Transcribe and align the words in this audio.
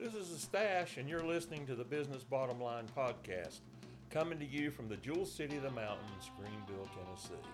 This 0.00 0.14
is 0.14 0.30
the 0.30 0.38
Stash, 0.38 0.96
and 0.96 1.10
you're 1.10 1.22
listening 1.22 1.66
to 1.66 1.74
the 1.74 1.84
Business 1.84 2.24
Bottom 2.24 2.58
Line 2.58 2.86
podcast, 2.96 3.60
coming 4.08 4.38
to 4.38 4.46
you 4.46 4.70
from 4.70 4.88
the 4.88 4.96
Jewel 4.96 5.26
City 5.26 5.58
of 5.58 5.62
the 5.62 5.70
Mountains, 5.72 6.30
Greeneville, 6.40 6.88
Tennessee. 6.94 7.46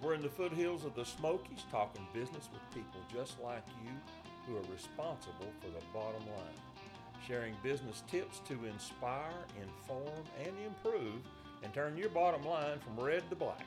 We're 0.00 0.14
in 0.14 0.22
the 0.22 0.30
foothills 0.30 0.86
of 0.86 0.94
the 0.94 1.04
Smokies, 1.04 1.66
talking 1.70 2.06
business 2.14 2.48
with 2.50 2.62
people 2.74 3.02
just 3.14 3.38
like 3.42 3.66
you 3.84 3.90
who 4.46 4.56
are 4.56 4.72
responsible 4.72 5.52
for 5.60 5.66
the 5.66 5.84
bottom 5.92 6.26
line, 6.26 6.80
sharing 7.28 7.54
business 7.62 8.02
tips 8.10 8.40
to 8.48 8.64
inspire, 8.64 9.44
inform, 9.60 10.24
and 10.42 10.54
improve, 10.66 11.20
and 11.62 11.74
turn 11.74 11.98
your 11.98 12.08
bottom 12.08 12.42
line 12.44 12.78
from 12.78 13.04
red 13.04 13.28
to 13.28 13.36
black. 13.36 13.66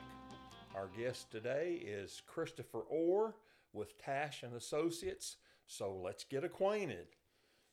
Our 0.74 0.88
guest 0.98 1.30
today 1.30 1.80
is 1.86 2.20
Christopher 2.26 2.80
Orr 2.80 3.36
with 3.72 3.96
Tasche 4.02 4.42
and 4.42 4.56
Associates. 4.56 5.36
So 5.68 5.94
let's 5.94 6.24
get 6.24 6.42
acquainted. 6.42 7.06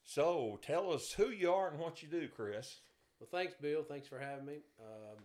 So 0.03 0.59
tell 0.61 0.91
us 0.91 1.11
who 1.11 1.29
you 1.29 1.51
are 1.53 1.69
and 1.69 1.79
what 1.79 2.01
you 2.01 2.09
do, 2.09 2.27
Chris. 2.27 2.81
Well, 3.19 3.29
thanks, 3.31 3.53
Bill. 3.61 3.83
Thanks 3.83 4.07
for 4.07 4.19
having 4.19 4.45
me. 4.45 4.57
Um, 4.79 5.23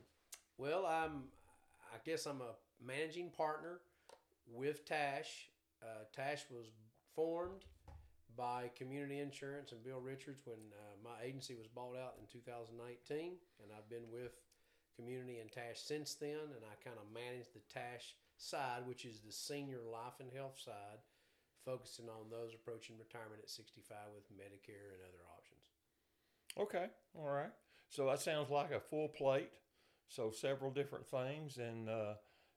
well, 0.58 0.86
I'm, 0.86 1.24
I 1.92 1.98
guess 2.04 2.26
I'm 2.26 2.40
a 2.40 2.54
managing 2.84 3.30
partner 3.30 3.80
with 4.52 4.86
Tasche. 4.86 5.48
Uh, 5.82 6.04
Tasche 6.16 6.50
was 6.50 6.66
formed 7.14 7.64
by 8.36 8.70
Community 8.76 9.18
Insurance 9.20 9.72
and 9.72 9.82
Bill 9.82 10.00
Richards 10.00 10.42
when 10.44 10.58
uh, 10.72 10.96
my 11.02 11.24
agency 11.26 11.54
was 11.54 11.66
bought 11.68 11.96
out 11.96 12.14
in 12.20 12.26
2019, 12.30 13.32
and 13.62 13.70
I've 13.76 13.88
been 13.88 14.10
with 14.12 14.32
Community 14.94 15.38
and 15.38 15.50
Tasche 15.50 15.78
since 15.86 16.14
then. 16.14 16.52
And 16.54 16.64
I 16.64 16.74
kind 16.84 16.96
of 17.00 17.12
manage 17.12 17.46
the 17.52 17.64
Tasche 17.72 18.12
side, 18.36 18.86
which 18.86 19.04
is 19.04 19.20
the 19.20 19.32
senior 19.32 19.80
life 19.90 20.20
and 20.20 20.30
health 20.32 20.58
side 20.62 21.00
focusing 21.66 22.06
on 22.06 22.30
those 22.30 22.54
approaching 22.54 22.94
retirement 22.96 23.42
at 23.42 23.50
65 23.50 23.98
with 24.14 24.30
Medicare 24.30 24.94
and 24.94 25.02
other 25.02 25.26
options. 25.34 25.66
Okay, 26.54 26.86
all 27.18 27.34
right. 27.34 27.52
So 27.90 28.06
that 28.06 28.20
sounds 28.20 28.48
like 28.48 28.70
a 28.70 28.80
full 28.80 29.08
plate. 29.08 29.50
So 30.08 30.30
several 30.30 30.70
different 30.70 31.04
things, 31.06 31.58
and 31.58 31.90
uh, 31.90 32.14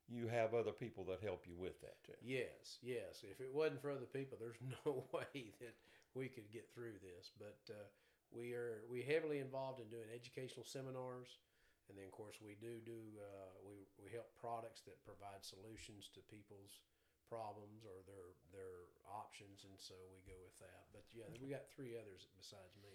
you 0.07 0.29
have 0.29 0.53
other 0.53 0.71
people 0.71 1.03
that 1.09 1.25
help 1.25 1.49
you 1.49 1.57
with 1.57 1.81
that 1.81 1.97
too. 2.05 2.17
Yes, 2.21 2.77
yes. 2.81 3.25
If 3.25 3.41
it 3.41 3.49
wasn't 3.51 3.81
for 3.81 3.89
other 3.89 4.05
people, 4.05 4.37
there's 4.39 4.61
no 4.85 5.03
way 5.11 5.53
that 5.59 5.73
we 6.13 6.29
could 6.29 6.53
get 6.53 6.69
through 6.69 7.01
this. 7.01 7.33
But 7.37 7.57
uh, 7.73 7.89
we 8.29 8.53
are 8.53 8.85
we 8.89 9.01
heavily 9.01 9.39
involved 9.39 9.81
in 9.81 9.89
doing 9.89 10.09
educational 10.13 10.65
seminars, 10.65 11.41
and 11.89 11.97
then 11.97 12.05
of 12.05 12.13
course 12.13 12.37
we 12.37 12.53
do 12.61 12.77
do 12.85 13.01
uh, 13.17 13.49
we 13.65 13.89
we 13.97 14.13
help 14.13 14.29
products 14.37 14.85
that 14.85 15.01
provide 15.01 15.41
solutions 15.41 16.09
to 16.13 16.21
people's 16.29 16.85
problems 17.29 17.85
or 17.85 18.01
their 18.09 18.33
their 18.51 18.89
options, 19.05 19.63
and 19.63 19.77
so 19.77 19.95
we 20.09 20.19
go 20.25 20.37
with 20.41 20.57
that. 20.59 20.89
But 20.91 21.05
yeah, 21.13 21.29
we 21.37 21.53
got 21.53 21.69
three 21.69 21.93
others 21.95 22.27
besides 22.35 22.75
me. 22.81 22.89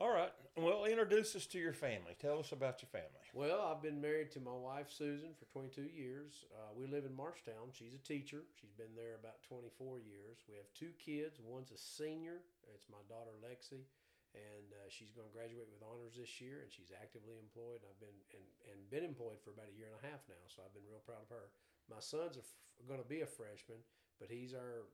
All 0.00 0.08
right. 0.08 0.32
Well, 0.56 0.88
introduce 0.88 1.36
us 1.36 1.44
to 1.52 1.60
your 1.60 1.76
family. 1.76 2.16
Tell 2.16 2.40
us 2.40 2.56
about 2.56 2.80
your 2.80 2.88
family. 2.88 3.20
Well, 3.36 3.60
I've 3.60 3.84
been 3.84 4.00
married 4.00 4.32
to 4.32 4.40
my 4.40 4.56
wife 4.56 4.88
Susan 4.88 5.36
for 5.36 5.44
22 5.52 5.92
years. 5.92 6.48
Uh, 6.56 6.72
we 6.72 6.88
live 6.88 7.04
in 7.04 7.12
Marshtown. 7.12 7.68
She's 7.76 7.92
a 7.92 8.00
teacher. 8.00 8.48
She's 8.56 8.72
been 8.72 8.96
there 8.96 9.20
about 9.20 9.44
24 9.44 10.00
years. 10.00 10.40
We 10.48 10.56
have 10.56 10.64
two 10.72 10.96
kids. 10.96 11.36
One's 11.36 11.68
a 11.68 11.76
senior. 11.76 12.40
It's 12.72 12.88
my 12.88 13.04
daughter 13.12 13.36
Lexi, 13.44 13.84
and 14.32 14.72
uh, 14.72 14.88
she's 14.88 15.12
going 15.12 15.28
to 15.28 15.34
graduate 15.36 15.68
with 15.68 15.84
honors 15.84 16.16
this 16.16 16.40
year. 16.40 16.64
And 16.64 16.72
she's 16.72 16.96
actively 16.96 17.36
employed. 17.36 17.84
And 17.84 17.92
I've 17.92 18.00
been 18.00 18.18
and, 18.32 18.46
and 18.72 18.78
been 18.88 19.04
employed 19.04 19.36
for 19.44 19.52
about 19.52 19.68
a 19.68 19.76
year 19.76 19.92
and 19.92 20.00
a 20.00 20.04
half 20.08 20.24
now. 20.32 20.40
So 20.48 20.64
I've 20.64 20.72
been 20.72 20.88
real 20.88 21.04
proud 21.04 21.28
of 21.28 21.30
her. 21.36 21.52
My 21.90 22.00
son's 22.00 22.38
going 22.86 23.02
to 23.02 23.10
be 23.10 23.20
a 23.20 23.28
freshman, 23.28 23.82
but 24.22 24.30
he's 24.30 24.54
our 24.54 24.86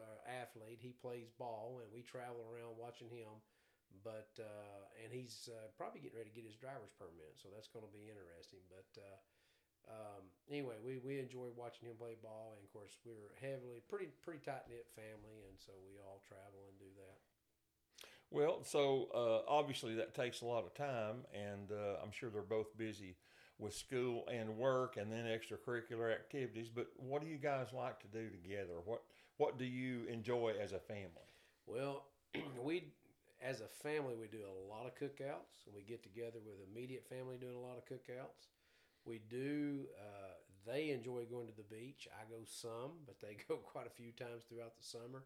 uh, 0.00 0.18
athlete. 0.24 0.80
He 0.80 0.96
plays 0.96 1.28
ball, 1.36 1.84
and 1.84 1.92
we 1.92 2.00
travel 2.02 2.48
around 2.48 2.80
watching 2.80 3.12
him. 3.12 3.44
But 4.04 4.32
uh, 4.36 4.84
and 5.00 5.08
he's 5.08 5.48
uh, 5.48 5.72
probably 5.76 6.04
getting 6.04 6.20
ready 6.20 6.28
to 6.28 6.36
get 6.36 6.44
his 6.44 6.60
driver's 6.60 6.92
permit, 7.00 7.40
so 7.40 7.48
that's 7.48 7.72
going 7.72 7.88
to 7.88 7.92
be 7.92 8.04
interesting. 8.08 8.60
But 8.68 8.88
uh, 9.00 9.16
um, 9.88 10.28
anyway, 10.44 10.76
we, 10.84 11.00
we 11.00 11.16
enjoy 11.16 11.48
watching 11.56 11.88
him 11.88 11.96
play 11.96 12.20
ball, 12.20 12.52
and 12.52 12.60
of 12.60 12.70
course 12.72 12.92
we're 13.04 13.32
heavily 13.40 13.80
pretty 13.88 14.12
pretty 14.20 14.44
tight 14.44 14.68
knit 14.68 14.92
family, 14.92 15.40
and 15.48 15.56
so 15.56 15.72
we 15.88 15.96
all 16.04 16.20
travel 16.28 16.68
and 16.68 16.76
do 16.76 16.92
that. 17.00 17.18
Well, 18.30 18.60
so 18.62 19.08
uh, 19.16 19.48
obviously 19.48 19.94
that 19.96 20.14
takes 20.14 20.42
a 20.42 20.46
lot 20.46 20.64
of 20.64 20.74
time, 20.74 21.24
and 21.32 21.72
uh, 21.72 22.04
I'm 22.04 22.12
sure 22.12 22.28
they're 22.28 22.42
both 22.42 22.76
busy 22.76 23.16
with 23.58 23.74
school 23.74 24.24
and 24.32 24.56
work 24.56 24.96
and 24.96 25.10
then 25.10 25.24
extracurricular 25.24 26.12
activities. 26.12 26.68
But 26.68 26.86
what 26.96 27.22
do 27.22 27.28
you 27.28 27.38
guys 27.38 27.68
like 27.72 28.00
to 28.00 28.06
do 28.08 28.28
together? 28.30 28.74
What 28.84 29.02
what 29.36 29.58
do 29.58 29.64
you 29.64 30.04
enjoy 30.10 30.54
as 30.60 30.72
a 30.72 30.78
family? 30.78 31.28
Well, 31.66 32.04
we 32.62 32.84
as 33.42 33.60
a 33.60 33.68
family 33.68 34.14
we 34.20 34.26
do 34.26 34.42
a 34.42 34.72
lot 34.72 34.86
of 34.86 34.94
cookouts. 34.94 35.66
and 35.66 35.74
We 35.74 35.82
get 35.82 36.02
together 36.02 36.38
with 36.44 36.56
immediate 36.70 37.06
family 37.08 37.36
doing 37.36 37.54
a 37.56 37.60
lot 37.60 37.78
of 37.78 37.84
cookouts. 37.84 38.48
We 39.04 39.20
do. 39.30 39.86
Uh, 39.98 40.34
they 40.66 40.90
enjoy 40.90 41.24
going 41.30 41.46
to 41.46 41.56
the 41.56 41.68
beach. 41.74 42.08
I 42.12 42.28
go 42.28 42.44
some, 42.44 43.00
but 43.06 43.20
they 43.20 43.36
go 43.48 43.56
quite 43.56 43.86
a 43.86 43.90
few 43.90 44.12
times 44.12 44.44
throughout 44.48 44.76
the 44.76 44.84
summer. 44.84 45.24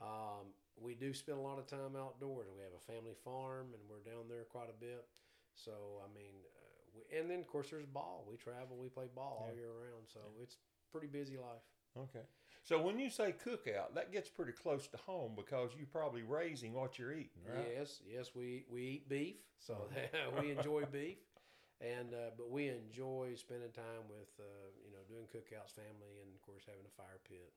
Um, 0.00 0.54
we 0.78 0.94
do 0.94 1.12
spend 1.12 1.38
a 1.38 1.42
lot 1.42 1.58
of 1.58 1.66
time 1.66 1.98
outdoors. 1.98 2.46
We 2.54 2.62
have 2.62 2.76
a 2.76 2.84
family 2.86 3.16
farm, 3.24 3.74
and 3.74 3.82
we're 3.90 4.04
down 4.06 4.30
there 4.30 4.44
quite 4.46 4.70
a 4.70 4.78
bit. 4.78 5.04
So 5.54 5.72
I 6.04 6.08
mean, 6.14 6.38
and 7.16 7.30
then 7.30 7.40
of 7.40 7.46
course 7.46 7.70
there's 7.70 7.86
ball. 7.86 8.26
We 8.28 8.36
travel, 8.36 8.76
we 8.80 8.88
play 8.88 9.06
ball 9.14 9.46
all 9.48 9.54
year 9.54 9.68
round, 9.68 10.06
so 10.12 10.20
yeah. 10.20 10.42
it's 10.42 10.56
pretty 10.92 11.06
busy 11.06 11.36
life. 11.36 11.64
Okay. 11.96 12.24
So 12.64 12.80
when 12.82 12.98
you 12.98 13.08
say 13.08 13.34
cookout, 13.44 13.94
that 13.94 14.12
gets 14.12 14.28
pretty 14.28 14.52
close 14.52 14.88
to 14.88 14.98
home 14.98 15.32
because 15.34 15.70
you're 15.76 15.86
probably 15.86 16.22
raising 16.22 16.74
what 16.74 16.98
you're 16.98 17.12
eating, 17.12 17.42
right? 17.48 17.66
Yes, 17.76 18.00
yes, 18.06 18.30
we 18.34 18.64
we 18.70 18.82
eat 18.82 19.08
beef, 19.08 19.36
so 19.58 19.88
oh. 19.88 20.40
we 20.40 20.50
enjoy 20.50 20.84
beef, 20.92 21.18
and 21.80 22.12
uh, 22.12 22.36
but 22.36 22.50
we 22.50 22.68
enjoy 22.68 23.32
spending 23.36 23.72
time 23.72 24.04
with 24.08 24.28
uh, 24.38 24.68
you 24.84 24.92
know 24.92 25.02
doing 25.08 25.24
cookouts, 25.32 25.72
family, 25.72 26.20
and 26.20 26.34
of 26.34 26.42
course 26.42 26.64
having 26.66 26.84
a 26.86 26.94
fire 26.96 27.20
pit 27.28 27.52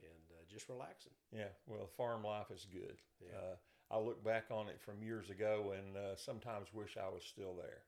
and 0.00 0.24
uh, 0.32 0.42
just 0.50 0.68
relaxing. 0.68 1.12
Yeah, 1.32 1.52
well, 1.66 1.86
farm 1.96 2.24
life 2.24 2.50
is 2.50 2.66
good. 2.72 2.96
Yeah. 3.20 3.36
Uh, 3.36 3.56
I 3.92 3.98
look 3.98 4.24
back 4.24 4.46
on 4.50 4.68
it 4.68 4.80
from 4.80 5.02
years 5.02 5.28
ago 5.28 5.74
and 5.76 5.96
uh, 5.96 6.16
sometimes 6.16 6.72
wish 6.72 6.96
I 6.96 7.12
was 7.12 7.24
still 7.24 7.54
there. 7.54 7.84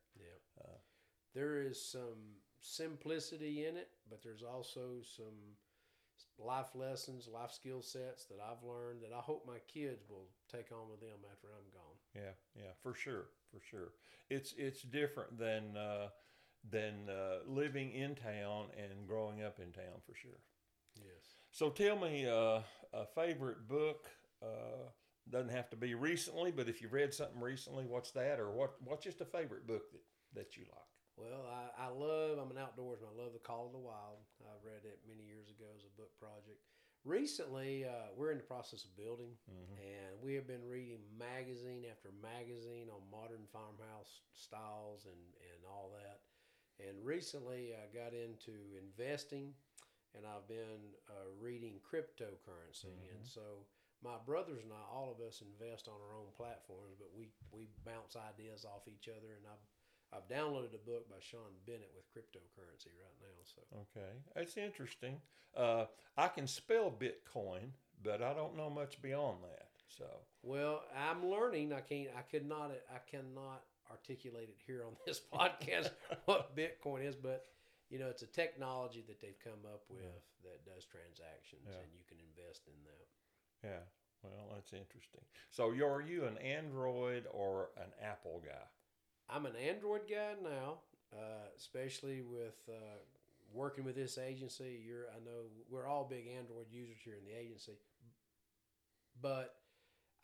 There 1.35 1.61
is 1.61 1.81
some 1.85 2.39
simplicity 2.61 3.67
in 3.67 3.77
it, 3.77 3.89
but 4.09 4.23
there's 4.23 4.43
also 4.43 5.03
some 5.03 5.57
life 6.39 6.75
lessons, 6.75 7.29
life 7.33 7.51
skill 7.53 7.83
sets 7.83 8.27
that 8.27 8.39
I've 8.41 8.63
learned 8.67 9.03
that 9.03 9.13
I 9.15 9.21
hope 9.21 9.45
my 9.47 9.59
kids 9.73 10.05
will 10.09 10.29
take 10.51 10.73
on 10.73 10.89
with 10.91 11.01
them 11.01 11.19
after 11.31 11.49
I'm 11.49 11.71
gone. 11.73 11.97
Yeah, 12.15 12.33
yeah, 12.57 12.73
for 12.83 12.95
sure, 12.95 13.27
for 13.51 13.61
sure. 13.61 13.93
It's 14.31 14.55
it's 14.57 14.83
different 14.83 15.39
than 15.39 15.77
uh, 15.77 16.09
than 16.71 17.09
uh, 17.09 17.39
living 17.47 17.93
in 17.93 18.15
town 18.15 18.67
and 18.77 19.07
growing 19.07 19.43
up 19.43 19.59
in 19.59 19.73
town 19.73 20.01
for 20.07 20.15
sure. 20.15 20.41
Yes. 20.97 21.35
So 21.51 21.71
tell 21.71 21.97
me 21.97 22.27
uh, 22.27 22.61
a 22.93 23.07
favorite 23.15 23.69
book. 23.69 24.09
Uh, 24.43 24.91
doesn't 25.31 25.51
have 25.51 25.71
to 25.71 25.77
be 25.77 25.95
recently, 25.95 26.51
but 26.51 26.69
if 26.69 26.83
you've 26.83 26.93
read 26.93 27.15
something 27.15 27.41
recently, 27.41 27.87
what's 27.87 28.11
that? 28.11 28.39
Or 28.39 28.51
what? 28.51 28.75
What's 28.85 29.05
just 29.05 29.21
a 29.21 29.25
favorite 29.25 29.67
book 29.67 29.91
that, 29.93 30.03
that 30.35 30.57
you 30.57 30.65
like? 30.69 30.94
Well, 31.17 31.47
I, 31.47 31.87
I 31.87 31.89
love. 31.95 32.39
I'm 32.39 32.51
an 32.51 32.59
outdoorsman. 32.59 33.07
I 33.07 33.15
love 33.15 33.33
The 33.33 33.43
Call 33.43 33.67
of 33.67 33.73
the 33.73 33.83
Wild. 33.83 34.19
I 34.43 34.55
read 34.67 34.83
it 34.83 34.99
many 35.07 35.23
years 35.23 35.47
ago 35.47 35.71
as 35.79 35.87
a 35.87 35.95
book 35.95 36.11
project. 36.19 36.59
Recently, 37.05 37.85
uh, 37.85 38.11
we're 38.17 38.33
in 38.33 38.41
the 38.41 38.49
process 38.49 38.89
of 38.89 38.97
building, 38.97 39.37
mm-hmm. 39.45 39.77
and 39.77 40.17
we 40.25 40.33
have 40.35 40.49
been 40.49 40.65
reading 40.65 41.05
magazine 41.13 41.85
after 41.85 42.09
magazine 42.19 42.89
on 42.89 43.05
modern 43.13 43.45
farmhouse 43.53 44.25
styles 44.33 45.05
and 45.05 45.23
and 45.53 45.61
all 45.69 45.93
that. 45.93 46.25
And 46.81 46.97
recently, 47.05 47.77
I 47.77 47.87
got 47.93 48.17
into 48.17 48.57
investing, 48.75 49.53
and 50.17 50.25
I've 50.27 50.49
been 50.49 50.97
uh, 51.07 51.29
reading 51.39 51.79
cryptocurrency, 51.85 52.91
mm-hmm. 52.91 53.15
and 53.15 53.23
so 53.23 53.69
my 54.05 54.21
brothers 54.29 54.61
and 54.61 54.73
I, 54.73 54.85
all 54.93 55.09
of 55.09 55.25
us 55.25 55.41
invest 55.41 55.89
on 55.89 55.97
our 55.97 56.13
own 56.13 56.29
platforms, 56.37 56.93
but 57.01 57.09
we, 57.17 57.33
we 57.57 57.73
bounce 57.89 58.21
ideas 58.21 58.69
off 58.69 58.85
each 58.85 59.09
other. 59.09 59.33
And 59.33 59.49
I've, 59.49 59.65
I've 60.15 60.29
downloaded 60.29 60.75
a 60.75 60.85
book 60.87 61.09
by 61.11 61.17
Sean 61.21 61.41
Bennett 61.67 61.91
with 61.95 62.07
cryptocurrency 62.15 62.95
right 62.95 63.19
now. 63.21 63.39
So 63.45 63.63
okay, 63.83 64.11
that's 64.35 64.57
interesting. 64.57 65.21
Uh, 65.57 65.87
I 66.17 66.29
can 66.29 66.47
spell 66.47 66.91
Bitcoin, 66.91 67.71
but 68.03 68.23
I 68.23 68.33
don't 68.33 68.57
know 68.57 68.71
much 68.71 69.03
beyond 69.03 69.39
that. 69.43 69.69
So 69.89 70.05
well, 70.43 70.83
I'm 70.97 71.27
learning. 71.27 71.73
I 71.73 71.81
can't. 71.81 72.09
I 72.17 72.23
could 72.23 72.49
not. 72.49 72.71
I 72.91 72.99
cannot 73.11 73.63
articulate 73.91 74.49
it 74.49 74.59
here 74.67 74.85
on 74.87 74.93
this 75.07 75.21
podcast 75.33 75.91
what 76.25 76.57
Bitcoin 76.57 77.07
is, 77.07 77.17
but 77.17 77.47
you 77.91 77.99
know, 77.99 78.09
it's 78.09 78.23
a 78.23 78.27
technology 78.27 79.05
that 79.07 79.21
they've 79.21 79.39
come 79.43 79.63
up 79.67 79.83
with 79.89 80.03
yeah. 80.03 80.51
that 80.51 80.65
does 80.65 80.85
transactions, 80.85 81.67
yeah. 81.67 81.83
and 81.83 81.91
you 81.93 82.05
can 82.09 82.19
invest 82.19 82.63
in 82.67 82.79
that. 82.85 83.07
Yeah. 83.69 83.85
Well, 84.23 84.55
that's 84.55 84.73
interesting. 84.73 85.21
So, 85.51 85.69
are 85.69 86.01
you 86.01 86.25
an 86.25 86.39
Android 86.39 87.25
or 87.31 87.69
an 87.77 87.93
Apple 88.03 88.43
guy? 88.45 88.65
I'm 89.29 89.47
an 89.47 89.57
Android 89.57 90.03
guy 90.09 90.35
now, 90.43 90.79
uh, 91.13 91.49
especially 91.57 92.23
with 92.23 92.57
uh, 92.69 92.99
working 93.53 93.85
with 93.85 93.97
this 93.97 94.19
agency. 94.19 94.83
You're, 94.87 95.07
I 95.11 95.25
know 95.25 95.49
we're 95.71 95.87
all 95.87 96.05
big 96.05 96.27
Android 96.27 96.67
users 96.71 96.99
here 97.03 97.15
in 97.15 97.25
the 97.25 97.39
agency, 97.39 97.79
but 99.21 99.57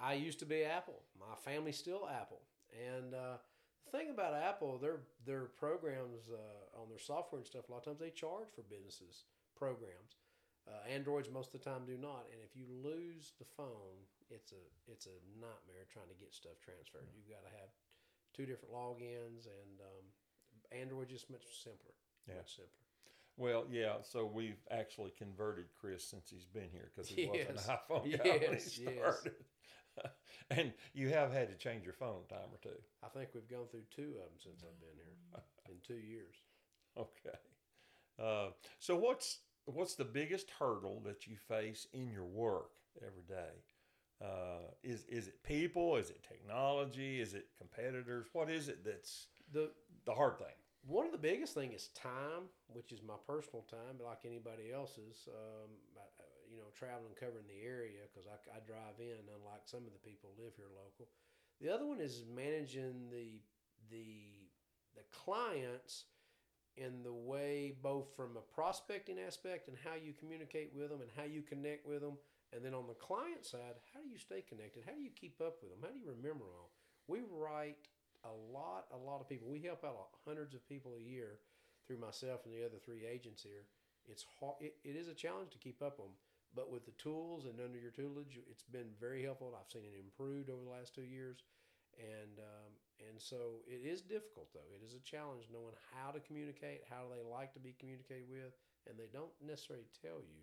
I 0.00 0.14
used 0.14 0.38
to 0.40 0.46
be 0.46 0.64
Apple. 0.64 1.00
My 1.18 1.36
family's 1.44 1.78
still 1.78 2.08
Apple. 2.08 2.40
And 2.72 3.14
uh, 3.14 3.38
the 3.84 3.98
thing 3.98 4.10
about 4.10 4.34
Apple, 4.34 4.78
their 4.78 5.00
their 5.26 5.50
programs 5.58 6.30
uh, 6.30 6.80
on 6.80 6.88
their 6.88 6.98
software 6.98 7.40
and 7.40 7.46
stuff, 7.46 7.68
a 7.68 7.72
lot 7.72 7.78
of 7.78 7.84
times 7.84 8.00
they 8.00 8.10
charge 8.10 8.48
for 8.54 8.62
businesses 8.62 9.24
programs. 9.56 10.22
Uh, 10.68 10.86
Androids 10.86 11.28
most 11.32 11.54
of 11.54 11.58
the 11.58 11.66
time 11.66 11.82
do 11.86 11.96
not. 11.96 12.30
And 12.30 12.38
if 12.44 12.54
you 12.54 12.64
lose 12.68 13.32
the 13.38 13.48
phone, 13.56 14.06
it's 14.30 14.52
a 14.52 14.62
it's 14.86 15.06
a 15.06 15.16
nightmare 15.34 15.88
trying 15.90 16.08
to 16.08 16.18
get 16.20 16.32
stuff 16.32 16.60
transferred. 16.62 17.10
You've 17.16 17.28
got 17.28 17.42
to 17.42 17.52
have 17.58 17.74
two 18.34 18.46
different 18.46 18.74
logins, 18.74 19.46
and 19.46 19.80
um, 19.80 20.78
Android 20.78 21.08
just 21.08 21.30
much 21.30 21.44
simpler. 21.62 21.94
Yeah. 22.28 22.36
Much 22.36 22.50
simpler. 22.56 22.70
Well, 23.36 23.64
yeah. 23.70 23.94
So 24.02 24.26
we've 24.26 24.60
actually 24.70 25.12
converted 25.16 25.66
Chris 25.80 26.04
since 26.04 26.28
he's 26.30 26.44
been 26.46 26.68
here 26.72 26.90
because 26.94 27.08
he 27.08 27.26
wasn't 27.26 27.48
Yes. 27.56 27.68
an 27.68 27.74
iPhone 27.76 28.18
guy 28.18 28.30
when 28.30 28.40
he 28.40 28.46
Yes, 28.54 28.78
yes. 28.78 28.98
started. 29.20 29.34
and 30.50 30.72
you 30.94 31.08
have 31.08 31.32
had 31.32 31.48
to 31.48 31.56
change 31.56 31.84
your 31.84 31.94
phone 31.94 32.22
a 32.28 32.32
time 32.32 32.48
or 32.52 32.58
two. 32.62 32.78
I 33.02 33.08
think 33.08 33.30
we've 33.34 33.48
gone 33.48 33.66
through 33.70 33.84
two 33.94 34.12
of 34.22 34.30
them 34.30 34.38
since 34.38 34.62
I've 34.62 34.80
been 34.80 34.96
here 34.96 35.42
in 35.68 35.76
two 35.86 36.00
years. 36.00 36.34
Okay. 36.98 37.38
Uh, 38.18 38.50
so 38.78 38.96
what's 38.96 39.38
what's 39.64 39.94
the 39.94 40.04
biggest 40.04 40.50
hurdle 40.58 41.00
that 41.06 41.26
you 41.26 41.36
face 41.36 41.86
in 41.92 42.10
your 42.10 42.24
work 42.26 42.70
every 43.06 43.22
day? 43.22 43.62
Uh, 44.20 44.68
is 44.82 45.04
is 45.08 45.28
it 45.28 45.42
people? 45.42 45.96
Is 45.96 46.10
it 46.10 46.22
technology? 46.22 47.20
Is 47.20 47.34
it 47.34 47.46
competitors? 47.58 48.26
What 48.32 48.50
is 48.50 48.68
it 48.68 48.84
that's 48.84 49.28
The 49.52 49.70
the 50.04 50.12
hard 50.14 50.38
thing? 50.38 50.54
one 50.86 51.04
of 51.04 51.12
the 51.12 51.18
biggest 51.18 51.52
thing 51.54 51.72
is 51.72 51.88
time, 51.88 52.48
which 52.68 52.90
is 52.90 53.02
my 53.02 53.16
personal 53.26 53.62
time, 53.70 53.96
but 53.98 54.06
like 54.06 54.24
anybody 54.24 54.72
else's, 54.72 55.28
um, 55.28 55.68
I- 55.96 56.24
you 56.50 56.56
know, 56.58 56.70
traveling, 56.74 57.12
covering 57.20 57.44
the 57.46 57.62
area 57.64 58.00
because 58.12 58.26
I, 58.26 58.36
I 58.56 58.60
drive 58.66 58.98
in, 58.98 59.20
unlike 59.36 59.62
some 59.66 59.84
of 59.86 59.92
the 59.92 59.98
people 60.02 60.30
live 60.38 60.52
here 60.56 60.72
local. 60.74 61.06
The 61.60 61.68
other 61.68 61.86
one 61.86 62.00
is 62.00 62.24
managing 62.34 63.08
the 63.10 63.40
the 63.90 64.48
the 64.96 65.02
clients 65.12 66.04
in 66.76 67.02
the 67.02 67.12
way 67.12 67.74
both 67.82 68.14
from 68.16 68.36
a 68.36 68.40
prospecting 68.54 69.18
aspect 69.18 69.68
and 69.68 69.76
how 69.84 69.94
you 69.94 70.12
communicate 70.18 70.72
with 70.74 70.88
them 70.88 71.00
and 71.02 71.10
how 71.16 71.24
you 71.24 71.42
connect 71.42 71.86
with 71.86 72.00
them, 72.00 72.16
and 72.52 72.64
then 72.64 72.74
on 72.74 72.86
the 72.86 72.98
client 72.98 73.46
side, 73.46 73.78
how 73.94 74.00
do 74.00 74.08
you 74.08 74.18
stay 74.18 74.42
connected? 74.42 74.82
How 74.84 74.94
do 74.94 75.02
you 75.02 75.14
keep 75.14 75.40
up 75.40 75.62
with 75.62 75.70
them? 75.70 75.80
How 75.82 75.94
do 75.94 75.98
you 75.98 76.10
remember 76.10 76.44
all? 76.50 76.70
We 77.06 77.22
write 77.30 77.78
a 78.24 78.34
lot, 78.52 78.86
a 78.92 78.98
lot 78.98 79.20
of 79.20 79.28
people. 79.28 79.48
We 79.48 79.60
help 79.60 79.84
out 79.84 80.18
hundreds 80.26 80.54
of 80.54 80.66
people 80.68 80.94
a 80.98 81.02
year 81.02 81.38
through 81.86 81.98
myself 81.98 82.44
and 82.44 82.54
the 82.54 82.64
other 82.64 82.78
three 82.82 83.06
agents 83.06 83.42
here. 83.42 83.66
It's 84.06 84.24
hard. 84.40 84.56
It, 84.60 84.74
it 84.84 84.96
is 84.96 85.08
a 85.08 85.14
challenge 85.14 85.50
to 85.50 85.58
keep 85.58 85.82
up 85.82 85.96
them, 85.96 86.14
but 86.54 86.70
with 86.70 86.84
the 86.84 86.96
tools 86.98 87.46
and 87.46 87.60
under 87.60 87.78
your 87.78 87.90
tutelage, 87.90 88.38
it's 88.50 88.64
been 88.64 88.90
very 88.98 89.22
helpful. 89.22 89.54
I've 89.54 89.70
seen 89.70 89.86
it 89.86 89.98
improved 89.98 90.50
over 90.50 90.64
the 90.64 90.70
last 90.70 90.94
two 90.94 91.06
years, 91.06 91.44
and 91.98 92.38
um, 92.38 92.72
and 93.08 93.20
so 93.20 93.62
it 93.66 93.86
is 93.86 94.02
difficult 94.02 94.52
though. 94.52 94.70
It 94.74 94.84
is 94.84 94.94
a 94.94 95.04
challenge 95.06 95.46
knowing 95.52 95.76
how 95.94 96.10
to 96.10 96.20
communicate, 96.20 96.82
how 96.90 97.06
they 97.06 97.22
like 97.22 97.52
to 97.54 97.60
be 97.60 97.76
communicated 97.78 98.26
with, 98.28 98.52
and 98.88 98.98
they 98.98 99.08
don't 99.12 99.32
necessarily 99.38 99.86
tell 100.02 100.18
you. 100.18 100.42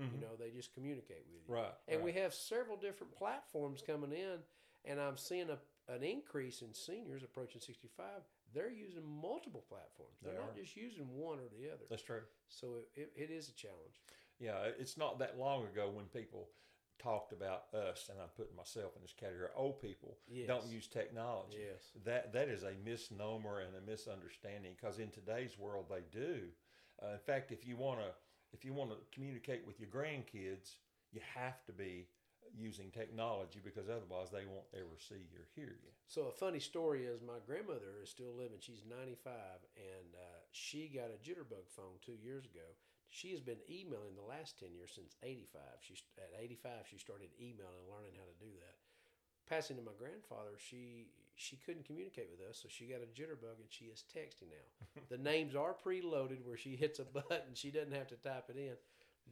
You 0.00 0.06
Mhm. 0.06 0.20
know, 0.22 0.36
they 0.36 0.50
just 0.50 0.72
communicate 0.72 1.26
with 1.30 1.42
you. 1.46 1.54
Right. 1.54 1.74
And 1.88 1.98
right. 1.98 2.04
we 2.04 2.12
have 2.12 2.32
several 2.34 2.76
different 2.76 3.14
platforms 3.14 3.82
coming 3.82 4.12
in, 4.12 4.42
and 4.84 5.00
I'm 5.00 5.16
seeing 5.18 5.50
a, 5.50 5.58
an 5.88 6.02
increase 6.02 6.62
in 6.62 6.72
seniors 6.72 7.22
approaching 7.22 7.60
65. 7.60 8.22
They're 8.52 8.70
using 8.70 9.04
multiple 9.04 9.64
platforms. 9.68 10.16
They're 10.22 10.32
They 10.32 10.38
not 10.38 10.56
just 10.56 10.74
using 10.76 11.06
one 11.16 11.38
or 11.38 11.48
the 11.48 11.68
other. 11.70 11.84
That's 11.88 12.02
true. 12.02 12.22
So 12.48 12.76
it, 12.76 12.88
it, 12.94 13.12
it 13.14 13.30
is 13.30 13.48
a 13.48 13.52
challenge. 13.54 14.00
Yeah, 14.38 14.62
it's 14.78 14.96
not 14.96 15.18
that 15.18 15.38
long 15.38 15.64
ago 15.66 15.90
when 15.90 16.06
people 16.06 16.48
talked 16.98 17.32
about 17.32 17.72
us, 17.74 18.08
and 18.10 18.18
I'm 18.20 18.28
putting 18.36 18.56
myself 18.56 18.96
in 18.96 19.02
this 19.02 19.12
category. 19.12 19.48
Old 19.54 19.80
people 19.80 20.18
Yes. 20.28 20.46
don't 20.48 20.66
use 20.66 20.86
technology. 20.86 21.58
Yes. 21.60 21.92
That 22.04 22.32
that 22.32 22.48
is 22.48 22.62
a 22.62 22.72
misnomer 22.84 23.60
and 23.60 23.74
a 23.76 23.80
misunderstanding 23.82 24.74
because 24.76 24.98
in 24.98 25.10
today's 25.10 25.58
world 25.58 25.86
they 25.90 26.02
do. 26.10 26.48
Uh, 27.02 27.12
in 27.12 27.18
fact, 27.18 27.52
if 27.52 27.66
you 27.66 27.76
want 27.76 28.00
to 28.00 28.12
if 28.52 28.64
you 28.64 28.72
want 28.72 28.90
to 28.90 28.96
communicate 29.12 29.66
with 29.66 29.80
your 29.80 29.88
grandkids, 29.88 30.76
you 31.12 31.20
have 31.34 31.64
to 31.66 31.72
be 31.72 32.06
using 32.56 32.90
technology 32.90 33.60
because 33.62 33.88
otherwise 33.88 34.30
they 34.30 34.46
won't 34.46 34.66
ever 34.74 34.98
see 34.98 35.30
or 35.38 35.46
hear 35.54 35.70
you. 35.70 35.90
So 36.06 36.26
a 36.26 36.34
funny 36.34 36.58
story 36.58 37.06
is 37.06 37.22
my 37.22 37.38
grandmother 37.46 38.02
is 38.02 38.10
still 38.10 38.34
living. 38.34 38.58
She's 38.58 38.82
95, 38.82 39.30
and 39.78 40.10
uh, 40.18 40.42
she 40.50 40.90
got 40.90 41.14
a 41.14 41.22
jitterbug 41.22 41.70
phone 41.70 42.02
two 42.02 42.18
years 42.18 42.44
ago. 42.44 42.66
She 43.10 43.30
has 43.34 43.42
been 43.42 43.58
emailing 43.66 44.14
the 44.14 44.26
last 44.26 44.58
10 44.58 44.70
years 44.74 44.94
since 44.94 45.14
85. 45.22 45.62
She 45.82 45.94
at 46.18 46.30
85 46.38 46.86
she 46.86 46.98
started 46.98 47.34
emailing 47.38 47.82
and 47.82 47.90
learning 47.90 48.14
how 48.14 48.26
to 48.26 48.38
do 48.38 48.50
that. 48.62 48.78
Passing 49.50 49.74
to 49.78 49.82
my 49.82 49.94
grandfather, 49.98 50.54
she 50.58 51.10
she 51.40 51.56
couldn't 51.64 51.86
communicate 51.86 52.28
with 52.30 52.46
us, 52.48 52.60
so 52.62 52.68
she 52.68 52.84
got 52.84 52.98
a 52.98 53.20
jitterbug 53.20 53.58
and 53.58 53.70
she 53.70 53.86
is 53.86 54.04
texting 54.14 54.50
now. 54.50 55.02
the 55.10 55.18
names 55.18 55.54
are 55.56 55.74
preloaded 55.74 56.44
where 56.44 56.56
she 56.56 56.76
hits 56.76 56.98
a 56.98 57.04
button, 57.04 57.54
she 57.54 57.70
doesn't 57.70 57.92
have 57.92 58.08
to 58.08 58.16
type 58.16 58.44
it 58.50 58.56
in. 58.56 58.74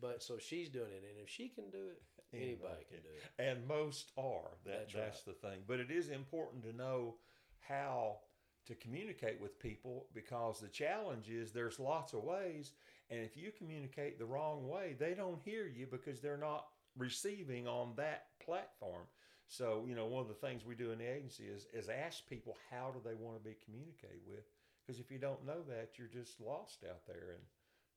But 0.00 0.22
so 0.22 0.38
she's 0.38 0.68
doing 0.68 0.92
it, 0.92 1.04
and 1.08 1.22
if 1.22 1.28
she 1.28 1.48
can 1.48 1.70
do 1.70 1.78
it, 1.78 2.02
anybody 2.32 2.84
can 2.88 2.98
do 3.02 3.08
it. 3.08 3.42
And 3.42 3.66
most 3.66 4.12
are. 4.16 4.56
That, 4.64 4.88
That's 4.88 4.94
that's 4.94 5.22
the 5.22 5.32
thing. 5.32 5.60
But 5.66 5.80
it 5.80 5.90
is 5.90 6.08
important 6.08 6.62
to 6.64 6.72
know 6.72 7.16
how 7.68 8.18
to 8.66 8.74
communicate 8.76 9.40
with 9.40 9.58
people 9.58 10.06
because 10.14 10.60
the 10.60 10.68
challenge 10.68 11.28
is 11.28 11.50
there's 11.50 11.80
lots 11.80 12.12
of 12.12 12.22
ways. 12.22 12.72
And 13.10 13.20
if 13.20 13.36
you 13.36 13.50
communicate 13.56 14.18
the 14.18 14.26
wrong 14.26 14.68
way, 14.68 14.94
they 14.98 15.14
don't 15.14 15.40
hear 15.44 15.66
you 15.66 15.86
because 15.90 16.20
they're 16.20 16.36
not 16.36 16.66
receiving 16.96 17.66
on 17.66 17.92
that 17.96 18.26
platform. 18.44 19.02
So, 19.48 19.84
you 19.88 19.96
know, 19.96 20.06
one 20.06 20.20
of 20.20 20.28
the 20.28 20.46
things 20.46 20.64
we 20.64 20.74
do 20.74 20.92
in 20.92 20.98
the 20.98 21.10
agency 21.10 21.44
is, 21.44 21.66
is 21.72 21.88
ask 21.88 22.28
people 22.28 22.56
how 22.70 22.92
do 22.92 23.00
they 23.02 23.14
want 23.14 23.36
to 23.36 23.42
be 23.42 23.56
communicated 23.64 24.20
with. 24.28 24.44
Because 24.86 25.00
if 25.00 25.10
you 25.10 25.18
don't 25.18 25.44
know 25.46 25.62
that, 25.68 25.92
you're 25.96 26.08
just 26.08 26.40
lost 26.40 26.84
out 26.88 27.06
there 27.06 27.32
and 27.34 27.42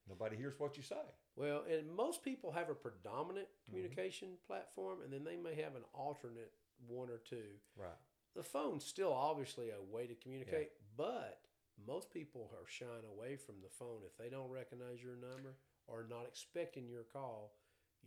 nobody 0.08 0.38
hears 0.38 0.54
what 0.58 0.78
you 0.78 0.84
say. 0.84 1.04
Well, 1.36 1.64
and 1.70 1.92
most 1.96 2.24
people 2.24 2.52
have 2.52 2.70
a 2.70 2.76
predominant 2.76 3.48
mm-hmm. 3.48 3.72
communication 3.72 4.30
platform, 4.48 5.00
and 5.04 5.12
then 5.12 5.24
they 5.24 5.36
may 5.36 5.62
have 5.62 5.76
an 5.76 5.84
alternate 5.94 6.52
one 6.88 7.10
or 7.10 7.20
two. 7.20 7.60
Right. 7.78 8.00
The 8.36 8.44
phone's 8.44 8.86
still 8.86 9.14
obviously 9.14 9.70
a 9.70 9.94
way 9.94 10.08
to 10.08 10.16
communicate, 10.16 10.72
but 10.96 11.42
most 11.86 12.14
people 12.14 12.50
are 12.54 12.68
shying 12.68 13.08
away 13.12 13.36
from 13.36 13.56
the 13.62 13.70
phone 13.70 14.00
if 14.06 14.18
they 14.18 14.30
don't 14.30 14.50
recognize 14.50 15.04
your 15.04 15.16
number 15.16 15.56
or 15.88 16.06
not 16.10 16.26
expecting 16.28 16.88
your 16.88 17.04
call. 17.12 17.56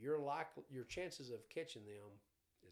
Your 0.00 0.18
likely 0.18 0.64
your 0.70 0.84
chances 0.84 1.30
of 1.30 1.48
catching 1.48 1.84
them 1.84 2.18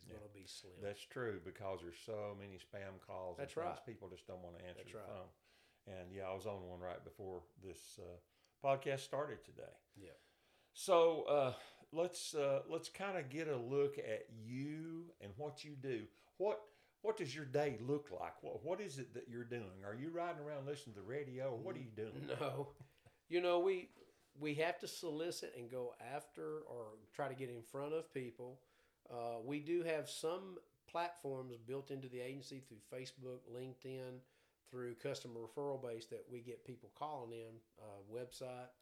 is 0.03 0.09
Yeah. 0.11 0.19
going 0.19 0.29
to 0.29 0.35
be 0.35 0.47
slim. 0.47 0.73
That's 0.83 1.01
true 1.03 1.41
because 1.45 1.81
there's 1.83 1.99
so 2.05 2.37
many 2.39 2.59
spam 2.59 3.01
calls. 3.07 3.37
That's 3.39 3.57
right. 3.57 3.79
People 3.87 4.09
just 4.09 4.27
don't 4.27 4.43
want 4.43 4.59
to 4.59 4.65
answer 4.65 4.83
That's 4.83 4.93
the 4.93 4.99
right. 4.99 5.07
phone. 5.07 5.31
And 5.99 6.13
yeah, 6.13 6.25
I 6.31 6.35
was 6.35 6.47
on 6.47 6.63
one 6.69 6.81
right 6.81 7.03
before 7.05 7.43
this 7.63 7.99
uh, 7.99 8.19
podcast 8.67 9.01
started 9.01 9.45
today. 9.45 9.73
Yeah. 9.97 10.11
So 10.75 11.23
uh, 11.29 11.53
let's 11.93 12.35
uh, 12.35 12.61
let's 12.69 12.89
kind 12.89 13.19
of 13.19 13.29
get 13.31 13.49
a 13.49 13.57
look 13.57 13.99
at 13.99 14.27
you 14.45 15.07
and 15.21 15.33
what 15.37 15.65
you 15.65 15.73
do. 15.81 16.03
What 16.39 16.61
what 17.03 17.17
does 17.17 17.35
your 17.35 17.45
day 17.45 17.79
look 17.87 18.11
like? 18.13 18.35
What 18.43 18.65
what 18.65 18.81
is 18.81 18.99
it 18.99 19.13
that 19.15 19.29
you're 19.29 19.45
doing? 19.45 19.85
Are 19.85 19.95
you 19.95 20.11
riding 20.11 20.41
around 20.43 20.67
listening 20.67 20.95
to 20.95 21.01
the 21.01 21.07
radio, 21.07 21.51
or 21.51 21.59
what 21.59 21.75
are 21.77 21.81
you 21.81 21.91
doing? 21.97 22.29
No, 22.41 22.69
you 23.29 23.41
know 23.41 23.59
we 23.59 23.89
we 24.39 24.55
have 24.55 24.79
to 24.79 24.87
solicit 24.89 25.53
and 25.59 25.71
go 25.71 25.95
after 26.15 26.61
or 26.71 26.87
try 27.15 27.29
to 27.29 27.35
get 27.35 27.51
in 27.51 27.61
front 27.61 27.93
of 27.93 28.13
people. 28.15 28.61
Uh, 29.13 29.41
we 29.45 29.61
do 29.61 29.83
have 29.83 30.09
some 30.09 30.59
platforms 30.91 31.55
built 31.67 31.91
into 31.91 32.09
the 32.09 32.21
agency 32.21 32.63
through 32.67 32.79
Facebook, 32.93 33.41
LinkedIn, 33.55 34.21
through 34.71 34.95
customer 34.95 35.41
referral 35.41 35.83
base 35.83 36.07
that 36.07 36.25
we 36.31 36.41
get 36.41 36.67
people 36.67 36.91
calling 36.99 37.33
in 37.33 37.53
uh, 37.79 38.01
website. 38.11 38.73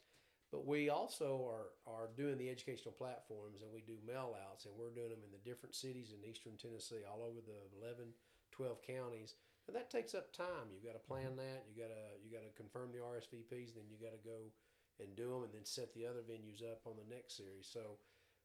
But 0.52 0.66
we 0.66 0.90
also 0.90 1.46
are 1.46 1.70
are 1.86 2.10
doing 2.16 2.38
the 2.38 2.50
educational 2.50 2.94
platforms 2.94 3.62
and 3.62 3.70
we 3.70 3.82
do 3.82 3.94
mail 4.06 4.34
outs 4.50 4.66
and 4.66 4.74
we're 4.74 4.90
doing 4.90 5.10
them 5.10 5.22
in 5.22 5.30
the 5.30 5.48
different 5.48 5.74
cities 5.74 6.10
in 6.10 6.28
eastern 6.28 6.58
Tennessee, 6.58 7.06
all 7.06 7.22
over 7.22 7.38
the 7.38 7.58
11, 7.78 8.10
12 8.50 8.82
counties. 8.82 9.34
And 9.66 9.76
that 9.76 9.90
takes 9.90 10.14
up 10.14 10.32
time. 10.34 10.66
You've 10.74 10.86
got 10.86 10.98
to 10.98 11.06
plan 11.06 11.38
that. 11.38 11.70
You 11.70 11.78
got 11.78 11.94
to 11.94 12.18
you 12.22 12.34
got 12.34 12.42
to 12.42 12.50
confirm 12.58 12.90
the 12.90 12.98
RSVPs. 12.98 13.78
Then 13.78 13.86
you 13.86 13.98
got 14.02 14.14
to 14.14 14.22
go 14.26 14.50
and 14.98 15.14
do 15.14 15.30
them, 15.30 15.46
and 15.46 15.54
then 15.54 15.64
set 15.64 15.94
the 15.94 16.06
other 16.06 16.26
venues 16.26 16.66
up 16.66 16.82
on 16.84 16.98
the 16.98 17.14
next 17.14 17.36
series. 17.38 17.70
So 17.70 18.02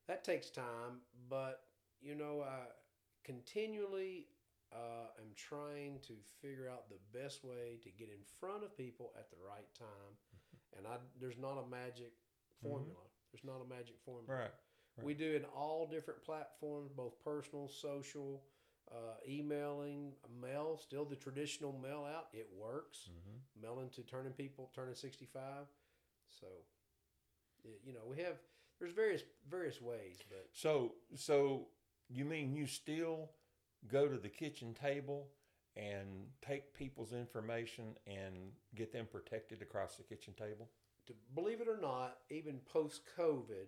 that 0.08 0.24
takes 0.24 0.50
time. 0.50 1.02
But 1.30 1.66
you 2.06 2.16
know, 2.16 2.44
I 2.48 2.68
continually 3.24 4.28
uh, 4.72 5.10
am 5.20 5.34
trying 5.36 6.00
to 6.08 6.14
figure 6.42 6.70
out 6.72 6.84
the 6.90 7.20
best 7.20 7.44
way 7.44 7.80
to 7.84 7.90
get 7.90 8.10
in 8.10 8.22
front 8.40 8.64
of 8.64 8.78
people 8.78 9.12
at 9.18 9.30
the 9.32 9.38
right 9.38 9.68
time. 9.78 10.16
And 10.78 10.86
I 10.86 10.98
there's 11.22 11.38
not 11.38 11.58
a 11.58 11.70
magic 11.70 12.12
formula. 12.62 13.00
There's 13.32 13.46
not 13.46 13.62
a 13.66 13.70
magic 13.70 13.96
formula. 14.04 14.42
Right. 14.42 14.52
We 15.02 15.14
do 15.14 15.34
in 15.34 15.46
all 15.46 15.88
different 15.88 16.22
platforms, 16.22 16.92
both 16.92 17.14
personal, 17.24 17.70
social, 17.70 18.44
uh, 18.92 19.16
emailing, 19.26 20.12
mail. 20.42 20.78
Still 20.78 21.06
the 21.06 21.16
traditional 21.16 21.72
mail 21.82 22.06
out. 22.14 22.28
It 22.34 22.50
works. 22.54 23.10
Mhm. 23.10 23.62
Mailing 23.62 23.90
to 23.92 24.04
turning 24.04 24.34
people 24.34 24.70
turning 24.76 24.96
sixty 24.96 25.26
five. 25.26 25.66
So, 26.28 26.48
it, 27.64 27.80
you 27.86 27.94
know, 27.94 28.06
we 28.06 28.18
have 28.18 28.38
there's 28.80 28.92
various 28.92 29.24
various 29.48 29.82
ways, 29.82 30.20
but 30.28 30.50
So 30.52 30.96
so 31.16 31.70
you 32.10 32.26
mean 32.26 32.54
you 32.54 32.68
still 32.68 33.32
go 33.88 34.08
to 34.08 34.18
the 34.18 34.30
kitchen 34.30 34.74
table 34.74 35.28
and 35.76 36.28
take 36.46 36.74
people's 36.74 37.14
information 37.14 37.96
and 38.08 38.52
get 38.76 38.94
them 38.94 39.08
protected 39.12 39.62
across 39.62 39.96
the 39.96 40.04
kitchen 40.04 40.34
table? 40.34 40.70
To 41.08 41.14
believe 41.36 41.62
it 41.62 41.68
or 41.68 41.80
not, 41.80 42.18
even 42.30 42.60
post 42.72 43.02
COVID, 43.18 43.68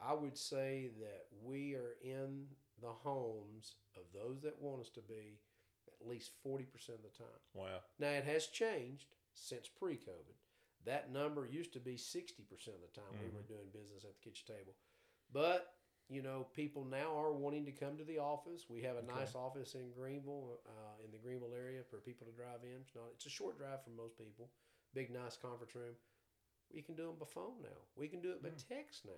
I 0.00 0.14
would 0.14 0.36
say 0.36 0.90
that 1.00 1.26
we 1.44 1.74
are 1.74 1.96
in 2.02 2.46
the 2.80 2.88
homes 2.88 3.74
of 3.96 4.02
those 4.14 4.40
that 4.42 4.60
want 4.60 4.80
us 4.80 4.90
to 4.90 5.00
be 5.00 5.40
at 6.00 6.08
least 6.08 6.30
40% 6.46 6.60
of 6.90 7.02
the 7.02 7.16
time. 7.16 7.40
Wow. 7.54 7.80
Now, 7.98 8.10
it 8.10 8.24
has 8.24 8.46
changed 8.46 9.06
since 9.34 9.68
pre 9.68 9.94
COVID. 9.94 10.36
That 10.86 11.12
number 11.12 11.46
used 11.46 11.72
to 11.72 11.80
be 11.80 11.96
60% 11.96 12.20
of 12.20 12.80
the 12.80 12.94
time 12.94 13.04
we 13.12 13.26
mm-hmm. 13.26 13.36
were 13.36 13.42
doing 13.42 13.66
business 13.72 14.04
at 14.04 14.14
the 14.14 14.30
kitchen 14.30 14.46
table. 14.46 14.74
But, 15.32 15.74
you 16.08 16.22
know, 16.22 16.46
people 16.54 16.84
now 16.84 17.16
are 17.18 17.32
wanting 17.32 17.66
to 17.66 17.72
come 17.72 17.96
to 17.98 18.04
the 18.04 18.18
office. 18.18 18.66
We 18.68 18.82
have 18.82 18.96
a 18.96 19.00
Okay. 19.00 19.08
nice 19.08 19.34
office 19.34 19.74
in 19.74 19.92
Greeneville, 19.92 20.58
uh, 20.66 21.04
in 21.04 21.10
the 21.10 21.18
Greeneville 21.18 21.54
area 21.54 21.82
for 21.84 21.98
people 21.98 22.26
to 22.26 22.32
drive 22.32 22.64
in. 22.64 22.80
It's, 22.80 22.94
not, 22.94 23.04
it's 23.14 23.26
a 23.26 23.30
short 23.30 23.58
drive 23.58 23.84
for 23.84 23.90
most 23.90 24.16
people. 24.16 24.50
Big, 24.94 25.10
nice 25.10 25.36
conference 25.36 25.74
room. 25.74 25.94
We 26.72 26.82
can 26.82 26.94
do 26.94 27.06
them 27.06 27.16
by 27.18 27.26
phone 27.26 27.60
now. 27.62 27.78
We 27.94 28.08
can 28.08 28.20
do 28.20 28.30
it 28.30 28.42
by 28.42 28.50
text 28.68 29.04
now. 29.04 29.12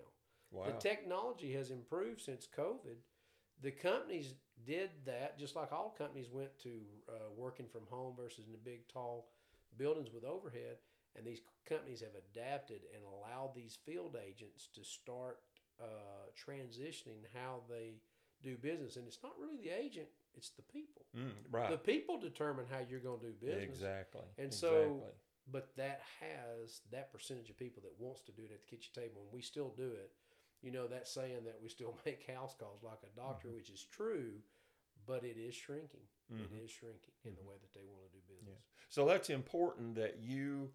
Wow. 0.51 0.65
The 0.65 0.73
technology 0.73 1.53
has 1.53 1.71
improved 1.71 2.21
since 2.21 2.45
COVID. 2.45 2.97
The 3.61 3.71
companies 3.71 4.33
did 4.65 4.89
that 5.05 5.37
just 5.37 5.55
like 5.55 5.71
all 5.71 5.95
companies 5.97 6.29
went 6.29 6.57
to 6.59 6.81
uh, 7.07 7.29
working 7.35 7.67
from 7.67 7.85
home 7.89 8.15
versus 8.17 8.45
in 8.47 8.51
the 8.51 8.57
big, 8.57 8.87
tall 8.89 9.29
buildings 9.77 10.11
with 10.13 10.25
overhead. 10.25 10.77
And 11.15 11.25
these 11.25 11.41
companies 11.67 12.01
have 12.01 12.15
adapted 12.15 12.81
and 12.93 13.03
allowed 13.03 13.53
these 13.53 13.77
field 13.85 14.17
agents 14.25 14.69
to 14.75 14.83
start 14.83 15.39
uh, 15.81 16.29
transitioning 16.37 17.23
how 17.33 17.61
they 17.69 17.95
do 18.43 18.57
business. 18.57 18.95
And 18.97 19.07
it's 19.07 19.19
not 19.23 19.33
really 19.39 19.57
the 19.57 19.69
agent, 19.69 20.07
it's 20.35 20.49
the 20.49 20.61
people. 20.63 21.05
Mm, 21.17 21.31
right. 21.51 21.69
The 21.69 21.77
people 21.77 22.19
determine 22.19 22.65
how 22.69 22.79
you're 22.89 22.99
going 22.99 23.19
to 23.19 23.27
do 23.27 23.33
business. 23.45 23.63
Exactly. 23.63 24.21
And 24.37 24.53
so- 24.53 24.81
exactly. 24.81 25.11
But 25.51 25.75
that 25.75 26.01
has 26.21 26.81
that 26.91 27.11
percentage 27.11 27.49
of 27.49 27.57
people 27.57 27.81
that 27.81 27.91
wants 27.99 28.21
to 28.21 28.31
do 28.31 28.43
it 28.43 28.51
at 28.53 28.61
the 28.61 28.67
kitchen 28.67 28.91
table, 28.93 29.21
and 29.23 29.33
we 29.33 29.41
still 29.41 29.73
do 29.75 29.87
it. 29.91 30.11
You 30.61 30.71
know 30.71 30.87
that 30.87 31.07
saying 31.07 31.43
that 31.45 31.57
we 31.61 31.67
still 31.67 31.97
make 32.05 32.25
house 32.31 32.53
calls 32.57 32.83
like 32.83 32.99
a 33.03 33.19
doctor, 33.19 33.47
Mm-hmm. 33.47 33.57
which 33.57 33.69
is 33.71 33.83
true, 33.91 34.33
but 35.07 35.23
it 35.23 35.37
is 35.37 35.55
shrinking. 35.55 36.05
Mhm. 36.31 36.45
It 36.45 36.63
is 36.63 36.69
shrinking 36.71 37.11
in 37.25 37.33
the 37.35 37.41
way 37.43 37.55
that 37.59 37.73
they 37.73 37.83
want 37.83 38.03
to 38.05 38.15
do 38.17 38.21
business. 38.33 38.61
So 38.89 39.05
that's 39.07 39.29
important 39.31 39.95
that 39.95 40.19
you 40.21 40.69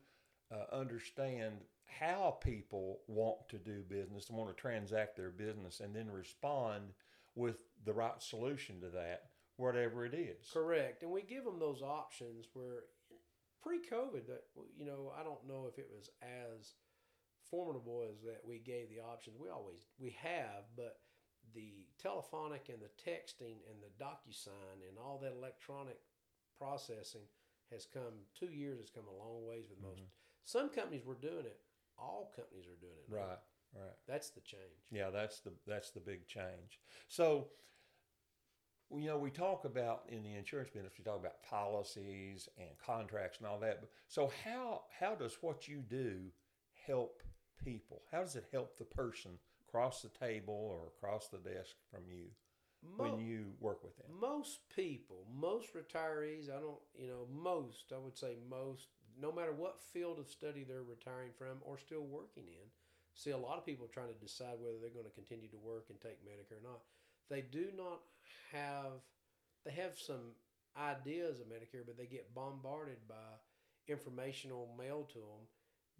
uh, 0.52 0.74
understand 0.74 1.56
how 1.86 2.36
people 2.42 3.00
want 3.06 3.48
to 3.48 3.58
do 3.58 3.82
business, 3.88 4.30
want 4.30 4.54
to 4.54 4.60
transact 4.60 5.16
their 5.16 5.30
business, 5.30 5.80
and 5.80 5.94
then 5.94 6.10
respond 6.10 6.92
with 7.34 7.64
the 7.84 7.92
right 7.92 8.20
solution 8.22 8.80
to 8.80 8.88
that, 8.88 9.24
whatever 9.56 10.04
it 10.04 10.14
is. 10.14 10.50
Correct, 10.52 11.02
and 11.02 11.10
we 11.10 11.22
give 11.22 11.44
them 11.44 11.58
those 11.58 11.82
options 11.82 12.46
where 12.54 12.84
pre-COVID, 13.62 14.26
that 14.26 14.44
you 14.76 14.84
know, 14.84 15.12
I 15.18 15.22
don't 15.22 15.46
know 15.46 15.68
if 15.70 15.78
it 15.78 15.88
was 15.90 16.10
as 16.22 16.74
formidable 17.50 18.04
as 18.10 18.20
that 18.22 18.42
we 18.46 18.58
gave 18.58 18.88
the 18.90 19.00
options. 19.00 19.36
We 19.38 19.48
always 19.48 19.86
we 19.98 20.16
have, 20.20 20.64
but 20.76 20.98
the 21.54 21.86
telephonic 22.00 22.68
and 22.68 22.78
the 22.82 23.10
texting 23.10 23.62
and 23.70 23.78
the 23.80 24.04
DocuSign 24.04 24.82
and 24.88 24.98
all 24.98 25.18
that 25.22 25.32
electronic 25.32 25.98
processing 26.58 27.22
has 27.72 27.86
come. 27.86 28.26
Two 28.38 28.52
years 28.52 28.78
has 28.78 28.90
come 28.90 29.04
a 29.08 29.18
long 29.24 29.46
ways 29.46 29.64
with 29.70 29.80
most. 29.82 30.02
Some 30.46 30.70
companies 30.70 31.04
were 31.04 31.16
doing 31.20 31.44
it. 31.44 31.60
All 31.98 32.32
companies 32.34 32.64
are 32.66 32.80
doing 32.80 32.96
it. 33.06 33.10
now. 33.12 33.16
Right. 33.18 33.38
Right. 33.74 33.96
That's 34.08 34.30
the 34.30 34.40
change. 34.40 34.80
Yeah, 34.90 35.10
that's 35.10 35.40
the 35.40 35.52
that's 35.66 35.90
the 35.90 36.00
big 36.00 36.26
change. 36.26 36.80
So, 37.08 37.48
you 38.90 39.06
know, 39.06 39.18
we 39.18 39.30
talk 39.30 39.64
about 39.64 40.04
in 40.08 40.22
the 40.22 40.34
insurance 40.34 40.70
business, 40.70 40.92
we 40.96 41.04
talk 41.04 41.18
about 41.18 41.42
policies 41.42 42.48
and 42.56 42.68
contracts 42.84 43.38
and 43.38 43.46
all 43.46 43.58
that. 43.60 43.80
But 43.80 43.90
so, 44.08 44.30
how 44.44 44.82
how 44.98 45.14
does 45.14 45.36
what 45.42 45.66
you 45.68 45.82
do 45.86 46.30
help 46.86 47.22
people? 47.62 48.02
How 48.12 48.20
does 48.20 48.36
it 48.36 48.46
help 48.52 48.78
the 48.78 48.84
person 48.84 49.32
across 49.68 50.00
the 50.00 50.08
table 50.10 50.54
or 50.54 50.86
across 50.96 51.28
the 51.28 51.38
desk 51.38 51.74
from 51.90 52.02
you 52.08 52.26
Mo- 52.96 53.04
when 53.04 53.18
you 53.18 53.52
work 53.60 53.82
with 53.82 53.96
them? 53.96 54.06
most 54.20 54.60
people, 54.74 55.26
most 55.34 55.74
retirees, 55.74 56.48
I 56.48 56.60
don't, 56.60 56.78
you 56.96 57.08
know, 57.08 57.26
most, 57.30 57.92
I 57.92 57.98
would 57.98 58.16
say 58.16 58.36
most, 58.48 58.86
no 59.20 59.32
matter 59.32 59.52
what 59.52 59.80
field 59.80 60.18
of 60.18 60.28
study 60.28 60.64
they're 60.64 60.82
retiring 60.82 61.30
from 61.36 61.58
or 61.62 61.78
still 61.78 62.04
working 62.04 62.44
in, 62.46 62.68
see 63.14 63.30
a 63.30 63.38
lot 63.38 63.58
of 63.58 63.66
people 63.66 63.86
trying 63.86 64.12
to 64.12 64.24
decide 64.24 64.60
whether 64.60 64.78
they're 64.80 64.90
going 64.90 65.08
to 65.08 65.18
continue 65.18 65.48
to 65.48 65.56
work 65.56 65.86
and 65.88 66.00
take 66.00 66.24
Medicare 66.24 66.60
or 66.60 66.68
not. 66.68 66.80
They 67.30 67.40
do 67.40 67.68
not 67.76 68.00
have, 68.52 69.02
they 69.64 69.72
have 69.72 69.98
some 69.98 70.36
ideas 70.78 71.40
of 71.40 71.46
Medicare, 71.46 71.86
but 71.86 71.96
they 71.96 72.06
get 72.06 72.34
bombarded 72.34 72.98
by 73.08 73.40
informational 73.88 74.74
mail 74.78 75.08
to 75.12 75.18
them. 75.18 75.48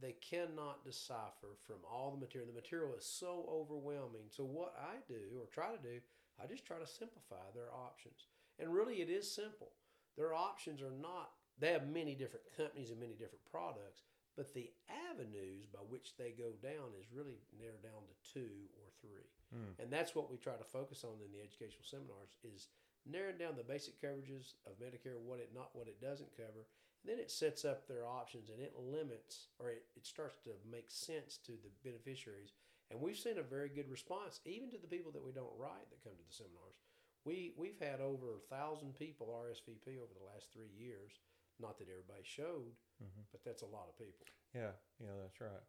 They 0.00 0.14
cannot 0.20 0.85
decipher 0.85 1.56
from 1.66 1.76
all 1.90 2.11
the 2.11 2.20
material. 2.20 2.52
The 2.52 2.61
material 2.61 2.94
is 2.99 3.06
so 3.06 3.49
overwhelming. 3.49 4.28
So, 4.28 4.44
what 4.44 4.75
I 4.78 4.96
do 5.08 5.40
or 5.40 5.46
try 5.46 5.75
to 5.75 5.82
do 5.82 6.00
I 6.42 6.46
just 6.46 6.66
try 6.66 6.78
to 6.78 6.87
simplify 6.87 7.50
their 7.54 7.73
options. 7.73 8.26
And 8.58 8.73
really, 8.73 9.00
it 9.00 9.11
is 9.11 9.30
simple. 9.30 9.73
Their 10.16 10.35
options 10.35 10.82
are 10.82 10.90
not, 10.90 11.30
they 11.58 11.72
have 11.72 11.88
many 11.88 12.14
different 12.14 12.44
companies 12.56 12.90
and 12.90 13.00
many 13.00 13.14
different 13.14 13.44
products, 13.50 14.02
but 14.36 14.52
the 14.52 14.70
avenues 15.10 15.64
by 15.64 15.80
which 15.88 16.16
they 16.16 16.36
go 16.36 16.52
down 16.60 16.92
is 17.00 17.08
really 17.12 17.40
narrowed 17.56 17.82
down 17.82 18.04
to 18.04 18.14
two 18.36 18.68
or 18.76 18.92
three. 19.00 19.28
Hmm. 19.48 19.72
And 19.80 19.88
that's 19.88 20.14
what 20.14 20.30
we 20.30 20.36
try 20.36 20.54
to 20.54 20.64
focus 20.64 21.04
on 21.04 21.16
in 21.25 21.32
the 21.32 21.40
educational 21.40 21.88
seminars 21.88 22.36
is 22.44 22.68
narrowing 23.08 23.38
down 23.38 23.56
the 23.56 23.64
basic 23.64 23.96
coverages 24.02 24.58
of 24.68 24.76
Medicare, 24.76 25.16
what 25.16 25.40
it 25.40 25.54
not 25.54 25.72
what 25.72 25.88
it 25.88 26.00
doesn't 26.00 26.36
cover. 26.36 26.68
And 27.00 27.14
then 27.14 27.22
it 27.22 27.30
sets 27.30 27.64
up 27.64 27.86
their 27.86 28.04
options 28.04 28.50
and 28.50 28.60
it 28.60 28.75
limits 28.76 29.48
or 29.58 29.70
it, 29.70 29.86
it 29.96 30.04
starts 30.04 30.36
to 30.44 30.58
make 30.68 30.90
sense 30.90 31.38
to 31.46 31.52
the 31.52 31.72
beneficiaries 31.80 32.52
and 32.90 33.00
we've 33.00 33.18
seen 33.18 33.38
a 33.38 33.42
very 33.42 33.68
good 33.68 33.90
response, 33.90 34.40
even 34.44 34.70
to 34.70 34.78
the 34.78 34.86
people 34.86 35.10
that 35.12 35.25
we 35.25 35.32
don't 35.32 35.58
write 35.58 35.90
that 35.90 36.04
come 36.04 36.14
to 36.14 36.26
the 36.26 36.34
seminars. 36.34 36.78
We 37.25 37.52
we've 37.58 37.80
had 37.82 38.00
over 38.00 38.38
a 38.38 38.46
thousand 38.54 38.94
people 38.94 39.34
RSVP 39.34 39.98
over 39.98 40.14
the 40.14 40.30
last 40.30 40.54
three 40.54 40.70
years. 40.70 41.18
Not 41.58 41.78
that 41.78 41.88
everybody 41.88 42.22
showed, 42.22 42.76
Mhm. 43.02 43.25
but 43.32 43.42
that's 43.44 43.62
a 43.62 43.66
lot 43.66 43.88
of 43.88 43.96
people. 43.98 44.26
Yeah, 44.52 44.72
yeah, 45.00 45.16
that's 45.22 45.40
right. 45.40 45.62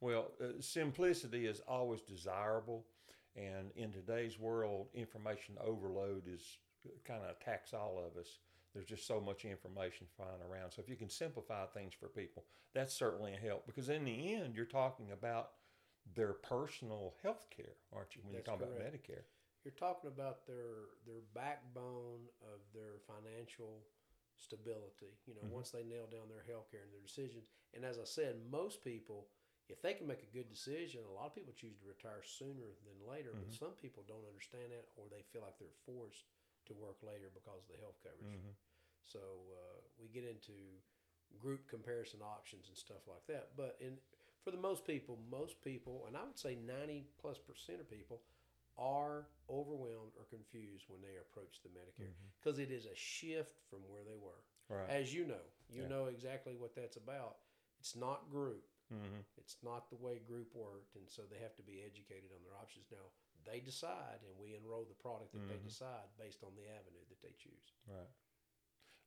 Well, 0.00 0.32
uh, 0.40 0.60
simplicity 0.60 1.46
is 1.46 1.60
always 1.60 2.02
desirable, 2.02 2.86
and 3.34 3.70
in 3.72 3.92
today's 3.92 4.38
world, 4.38 4.88
information 4.94 5.58
overload 5.58 6.26
is 6.28 6.58
kind 7.04 7.22
of 7.24 7.30
attacks 7.30 7.72
all 7.72 7.98
of 7.98 8.16
us. 8.16 8.40
There's 8.72 8.86
just 8.86 9.06
so 9.06 9.20
much 9.20 9.44
information 9.44 10.06
flying 10.08 10.40
around. 10.42 10.72
So 10.72 10.80
if 10.80 10.88
you 10.88 10.96
can 10.96 11.08
simplify 11.10 11.66
things 11.66 11.92
for 11.94 12.08
people, 12.08 12.46
that's 12.72 12.94
certainly 12.94 13.34
a 13.34 13.38
help. 13.38 13.66
Because 13.66 13.88
in 13.88 14.04
the 14.04 14.34
end, 14.34 14.56
you're 14.56 14.64
talking 14.64 15.10
about 15.12 15.54
their 16.06 16.32
personal 16.32 17.14
health 17.22 17.48
care, 17.50 17.76
aren't 17.92 18.16
you? 18.16 18.22
When 18.22 18.32
That's 18.32 18.46
you're 18.48 18.56
talking 18.56 18.74
about. 18.74 18.92
Medicare. 18.92 19.24
You're 19.64 19.74
talking 19.74 20.08
about 20.08 20.46
their 20.46 20.88
their 21.06 21.20
backbone 21.34 22.28
of 22.40 22.60
their 22.72 22.98
financial 23.06 23.86
stability. 24.36 25.18
You 25.26 25.34
know, 25.34 25.42
Mhm. 25.44 25.50
once 25.50 25.70
they 25.70 25.82
nail 25.84 26.06
down 26.06 26.28
their 26.28 26.42
health 26.42 26.70
care 26.70 26.82
and 26.82 26.92
their 26.92 27.00
decisions. 27.00 27.46
And 27.74 27.84
as 27.84 27.98
I 27.98 28.04
said, 28.04 28.44
most 28.50 28.82
people, 28.84 29.28
if 29.68 29.80
they 29.82 29.94
can 29.94 30.06
make 30.06 30.22
a 30.22 30.26
good 30.26 30.48
decision, 30.48 31.04
a 31.04 31.10
lot 31.12 31.26
of 31.26 31.34
people 31.34 31.52
choose 31.54 31.78
to 31.78 31.86
retire 31.86 32.22
sooner 32.22 32.74
than 32.84 33.06
later. 33.06 33.32
But 33.32 33.48
Mhm. 33.48 33.58
some 33.58 33.74
people 33.76 34.02
don't 34.04 34.26
understand 34.26 34.72
that, 34.72 34.88
or 34.96 35.08
they 35.08 35.22
feel 35.22 35.42
like 35.42 35.58
they're 35.58 35.72
forced 35.86 36.24
to 36.66 36.74
work 36.74 37.02
later 37.02 37.30
because 37.30 37.62
of 37.62 37.68
the 37.68 37.76
health 37.78 37.98
coverage. 38.02 38.34
Mhm. 38.38 38.54
So 39.04 39.20
uh, 39.52 39.80
we 39.98 40.08
get 40.08 40.24
into 40.24 40.82
group 41.38 41.66
comparison 41.68 42.22
options 42.22 42.68
and 42.68 42.76
stuff 42.76 43.06
like 43.08 43.26
that. 43.26 43.56
But 43.56 43.76
in 43.80 44.00
for 44.42 44.50
the 44.50 44.56
most 44.56 44.84
people, 44.84 45.16
most 45.30 45.62
people, 45.62 46.06
and 46.06 46.16
I 46.16 46.24
would 46.24 46.38
say 46.38 46.56
ninety 46.56 47.06
plus 47.18 47.38
percent 47.38 47.80
of 47.80 47.88
people, 47.88 48.22
are 48.78 49.26
overwhelmed 49.50 50.12
or 50.16 50.24
confused 50.30 50.84
when 50.88 51.00
they 51.02 51.16
approach 51.20 51.60
the 51.62 51.68
Medicare 51.68 52.12
because 52.40 52.58
it 52.58 52.70
is 52.70 52.86
a 52.86 52.94
shift 52.94 53.60
from 53.68 53.80
where 53.88 54.02
they 54.04 54.16
were. 54.16 54.42
Right. 54.68 54.88
As 54.88 55.12
you 55.12 55.26
know, 55.26 55.44
you 55.68 55.82
Yeah. 55.82 55.88
know 55.88 56.06
exactly 56.06 56.54
what 56.56 56.74
that's 56.74 56.96
about. 56.96 57.38
It's 57.80 57.96
not 57.96 58.30
group. 58.30 58.64
hmm 58.88 59.20
It's 59.38 59.56
not 59.62 59.88
the 59.88 59.96
way 59.96 60.18
group 60.18 60.54
worked, 60.54 60.96
and 60.96 61.08
so 61.08 61.22
they 61.24 61.38
have 61.38 61.54
to 61.56 61.62
be 61.62 61.82
educated 61.82 62.30
on 62.32 62.42
their 62.42 62.54
options. 62.56 62.90
Now 62.90 63.10
they 63.44 63.60
decide, 63.60 64.20
and 64.22 64.38
we 64.38 64.54
enroll 64.54 64.84
the 64.84 64.94
product 64.94 65.32
that 65.32 65.48
they 65.48 65.56
Mhm. 65.58 65.64
decide 65.64 66.08
based 66.18 66.42
on 66.44 66.54
the 66.54 66.66
avenue 66.68 67.04
that 67.08 67.20
they 67.22 67.32
choose. 67.32 67.72
Right. 67.86 68.10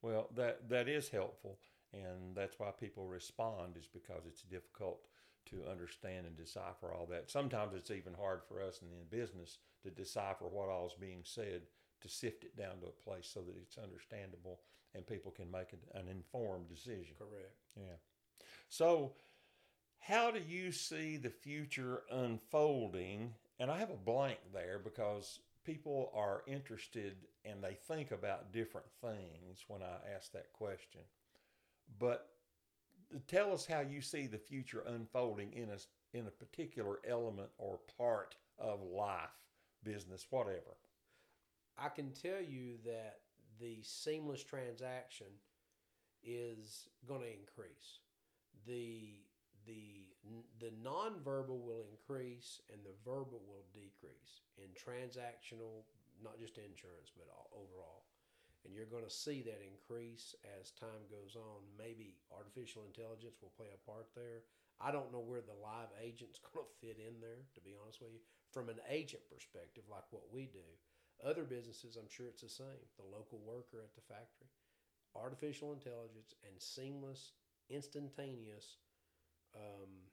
Well, 0.01 0.27
that 0.33 0.67
that 0.69 0.87
is 0.87 1.09
helpful, 1.09 1.59
and 1.93 2.35
that's 2.35 2.59
why 2.59 2.71
people 2.71 3.07
respond 3.07 3.77
is 3.77 3.87
because 3.87 4.25
it's 4.25 4.41
difficult 4.43 5.07
to 5.47 5.69
understand 5.69 6.25
and 6.25 6.37
decipher 6.37 6.93
all 6.93 7.05
that. 7.07 7.29
Sometimes 7.29 7.73
it's 7.73 7.91
even 7.91 8.13
hard 8.13 8.41
for 8.47 8.61
us 8.61 8.81
in 8.81 8.87
the 8.89 9.17
business 9.17 9.59
to 9.83 9.89
decipher 9.89 10.45
what 10.47 10.69
all 10.69 10.87
is 10.87 10.93
being 10.99 11.21
said, 11.23 11.61
to 12.01 12.09
sift 12.09 12.43
it 12.43 12.57
down 12.57 12.79
to 12.81 12.87
a 12.87 13.03
place 13.03 13.29
so 13.31 13.41
that 13.41 13.55
it's 13.61 13.77
understandable 13.77 14.59
and 14.93 15.05
people 15.05 15.31
can 15.31 15.51
make 15.51 15.73
an, 15.73 15.79
an 15.93 16.07
informed 16.07 16.69
decision. 16.69 17.15
Correct. 17.17 17.55
Yeah. 17.75 17.97
So, 18.69 19.13
how 19.99 20.31
do 20.31 20.39
you 20.39 20.71
see 20.71 21.17
the 21.17 21.29
future 21.29 22.03
unfolding? 22.11 23.33
And 23.59 23.71
I 23.71 23.77
have 23.79 23.89
a 23.89 23.97
blank 23.97 24.37
there 24.53 24.79
because 24.83 25.39
people 25.63 26.11
are 26.15 26.43
interested 26.47 27.15
and 27.43 27.63
they 27.63 27.77
think 27.87 28.11
about 28.11 28.53
different 28.53 28.87
things 29.01 29.65
when 29.67 29.81
I 29.81 30.15
ask 30.15 30.31
that 30.33 30.53
question. 30.53 31.01
But 31.99 32.29
tell 33.27 33.53
us 33.53 33.65
how 33.65 33.81
you 33.81 34.01
see 34.01 34.27
the 34.27 34.37
future 34.37 34.83
unfolding 34.87 35.53
in 35.53 35.69
a 35.69 36.17
in 36.17 36.27
a 36.27 36.31
particular 36.31 36.99
element 37.07 37.49
or 37.57 37.79
part 37.97 38.35
of 38.57 38.81
life, 38.81 39.35
business, 39.83 40.25
whatever. 40.29 40.77
I 41.77 41.89
can 41.89 42.11
tell 42.11 42.41
you 42.41 42.75
that 42.85 43.19
the 43.59 43.79
seamless 43.83 44.43
transaction 44.43 45.27
is 46.23 46.87
going 47.07 47.21
to 47.21 47.27
increase. 47.27 47.99
The 48.65 49.21
the 49.65 50.07
the 50.59 50.71
nonverbal 50.83 51.61
will 51.61 51.85
increase 51.91 52.61
and 52.71 52.81
the 52.83 52.95
verbal 53.03 53.41
will 53.47 53.65
decrease 53.73 54.41
in 54.57 54.69
transactional, 54.73 55.83
not 56.23 56.39
just 56.39 56.57
insurance, 56.57 57.11
but 57.15 57.27
all, 57.29 57.49
overall. 57.53 58.05
And 58.65 58.73
you're 58.73 58.89
going 58.89 59.05
to 59.05 59.13
see 59.13 59.45
that 59.45 59.61
increase 59.61 60.33
as 60.57 60.73
time 60.73 61.05
goes 61.07 61.37
on. 61.37 61.61
Maybe 61.77 62.17
artificial 62.33 62.81
intelligence 62.89 63.37
will 63.37 63.53
play 63.53 63.69
a 63.69 63.85
part 63.85 64.09
there. 64.17 64.41
I 64.81 64.91
don't 64.91 65.13
know 65.13 65.23
where 65.23 65.45
the 65.45 65.55
live 65.61 65.93
agent's 66.01 66.41
going 66.49 66.65
to 66.65 66.79
fit 66.81 66.97
in 66.97 67.21
there, 67.21 67.45
to 67.53 67.61
be 67.61 67.77
honest 67.77 68.01
with 68.01 68.11
you. 68.11 68.23
From 68.49 68.73
an 68.73 68.81
agent 68.89 69.23
perspective, 69.29 69.85
like 69.85 70.09
what 70.09 70.33
we 70.33 70.49
do, 70.49 70.65
other 71.23 71.45
businesses, 71.45 71.95
I'm 71.95 72.09
sure 72.09 72.27
it's 72.27 72.43
the 72.43 72.49
same. 72.49 72.81
The 72.97 73.07
local 73.07 73.39
worker 73.45 73.79
at 73.85 73.95
the 73.95 74.03
factory, 74.03 74.51
artificial 75.15 75.71
intelligence 75.71 76.35
and 76.43 76.55
seamless, 76.59 77.37
instantaneous 77.69 78.81
um, 79.55 80.09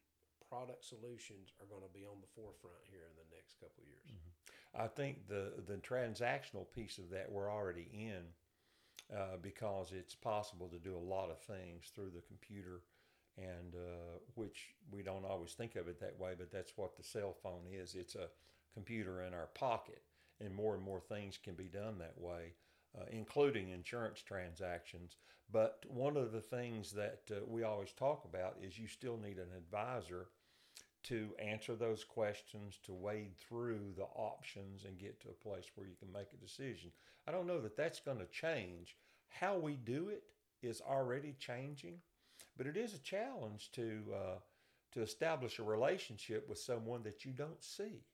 product 0.46 0.84
solutions 0.84 1.50
are 1.58 1.66
going 1.66 1.82
to 1.82 1.94
be 1.96 2.06
on 2.06 2.20
the 2.20 2.30
forefront 2.36 2.84
here 2.86 3.08
in 3.08 3.14
the 3.16 3.28
next 3.34 3.58
couple 3.58 3.82
of 3.82 3.88
years. 3.88 4.10
Mm-hmm. 4.12 4.84
I 4.84 4.88
think 4.88 5.28
the 5.28 5.52
the 5.66 5.76
transactional 5.76 6.64
piece 6.72 6.98
of 6.98 7.10
that 7.10 7.30
we're 7.30 7.50
already 7.50 7.88
in 7.92 8.24
uh, 9.14 9.36
because 9.40 9.92
it's 9.92 10.14
possible 10.14 10.68
to 10.68 10.78
do 10.78 10.96
a 10.96 11.08
lot 11.14 11.30
of 11.30 11.38
things 11.40 11.90
through 11.94 12.10
the 12.14 12.22
computer, 12.22 12.80
and 13.36 13.74
uh, 13.74 14.18
which 14.34 14.74
we 14.90 15.02
don't 15.02 15.24
always 15.24 15.52
think 15.52 15.76
of 15.76 15.88
it 15.88 16.00
that 16.00 16.18
way, 16.18 16.32
but 16.36 16.50
that's 16.50 16.72
what 16.76 16.96
the 16.96 17.02
cell 17.02 17.34
phone 17.42 17.66
is. 17.70 17.94
It's 17.94 18.14
a 18.14 18.28
computer 18.74 19.22
in 19.22 19.34
our 19.34 19.48
pocket, 19.54 20.02
and 20.40 20.54
more 20.54 20.74
and 20.74 20.82
more 20.82 21.00
things 21.00 21.38
can 21.42 21.54
be 21.54 21.64
done 21.64 21.98
that 21.98 22.18
way. 22.18 22.52
Uh, 22.94 23.04
including 23.10 23.70
insurance 23.70 24.20
transactions. 24.20 25.16
But 25.50 25.82
one 25.88 26.18
of 26.18 26.30
the 26.30 26.42
things 26.42 26.92
that 26.92 27.22
uh, 27.30 27.36
we 27.46 27.62
always 27.62 27.90
talk 27.92 28.26
about 28.26 28.58
is 28.62 28.78
you 28.78 28.86
still 28.86 29.16
need 29.16 29.38
an 29.38 29.48
advisor 29.56 30.26
to 31.04 31.30
answer 31.38 31.74
those 31.74 32.04
questions, 32.04 32.78
to 32.84 32.92
wade 32.92 33.36
through 33.36 33.92
the 33.96 34.06
options 34.14 34.84
and 34.84 34.98
get 34.98 35.20
to 35.20 35.28
a 35.28 35.48
place 35.48 35.66
where 35.74 35.86
you 35.86 35.94
can 35.98 36.12
make 36.12 36.28
a 36.32 36.44
decision. 36.44 36.90
I 37.26 37.32
don't 37.32 37.46
know 37.46 37.60
that 37.60 37.76
that's 37.76 38.00
going 38.00 38.18
to 38.18 38.26
change. 38.26 38.96
How 39.28 39.56
we 39.56 39.74
do 39.76 40.08
it 40.08 40.22
is 40.62 40.80
already 40.80 41.34
changing, 41.38 41.98
but 42.56 42.66
it 42.66 42.76
is 42.76 42.94
a 42.94 42.98
challenge 42.98 43.70
to 43.72 44.02
uh, 44.14 44.38
to 44.92 45.02
establish 45.02 45.58
a 45.58 45.62
relationship 45.62 46.48
with 46.48 46.58
someone 46.58 47.02
that 47.02 47.24
you 47.24 47.32
don't 47.32 47.62
see. 47.62 48.04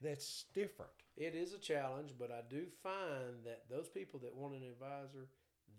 That's 0.00 0.44
different. 0.52 0.90
It 1.16 1.34
is 1.34 1.52
a 1.54 1.58
challenge, 1.58 2.12
but 2.18 2.30
I 2.30 2.40
do 2.50 2.66
find 2.82 3.44
that 3.44 3.62
those 3.70 3.88
people 3.88 4.20
that 4.20 4.34
want 4.34 4.54
an 4.54 4.62
advisor, 4.62 5.28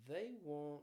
they 0.07 0.31
want 0.43 0.81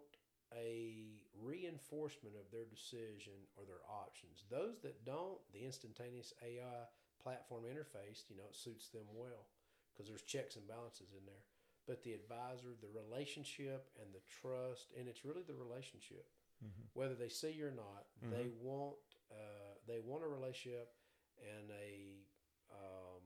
a 0.57 1.23
reinforcement 1.39 2.35
of 2.35 2.51
their 2.51 2.67
decision 2.67 3.47
or 3.57 3.65
their 3.65 3.83
options. 3.87 4.45
Those 4.51 4.83
that 4.83 5.05
don't, 5.05 5.39
the 5.53 5.65
instantaneous 5.65 6.35
AI 6.43 6.91
platform 7.23 7.65
interface, 7.65 8.27
you 8.29 8.37
know, 8.37 8.49
it 8.51 8.57
suits 8.57 8.89
them 8.89 9.07
well 9.15 9.47
because 9.93 10.09
there's 10.09 10.23
checks 10.23 10.57
and 10.57 10.67
balances 10.67 11.13
in 11.13 11.25
there. 11.27 11.45
But 11.87 12.03
the 12.03 12.15
advisor, 12.15 12.75
the 12.81 12.93
relationship 12.93 13.91
and 13.99 14.15
the 14.15 14.23
trust, 14.29 14.93
and 14.99 15.09
it's 15.09 15.25
really 15.25 15.43
the 15.43 15.57
relationship, 15.57 16.27
mm-hmm. 16.63 16.87
whether 16.95 17.15
they 17.15 17.29
see 17.29 17.51
you 17.51 17.67
or 17.67 17.75
not, 17.75 18.07
mm-hmm. 18.23 18.31
they 18.31 18.49
want 18.61 18.97
uh, 19.31 19.79
they 19.87 19.99
want 20.03 20.25
a 20.25 20.29
relationship 20.29 20.91
and 21.39 21.71
a 21.71 22.27
um, 22.71 23.23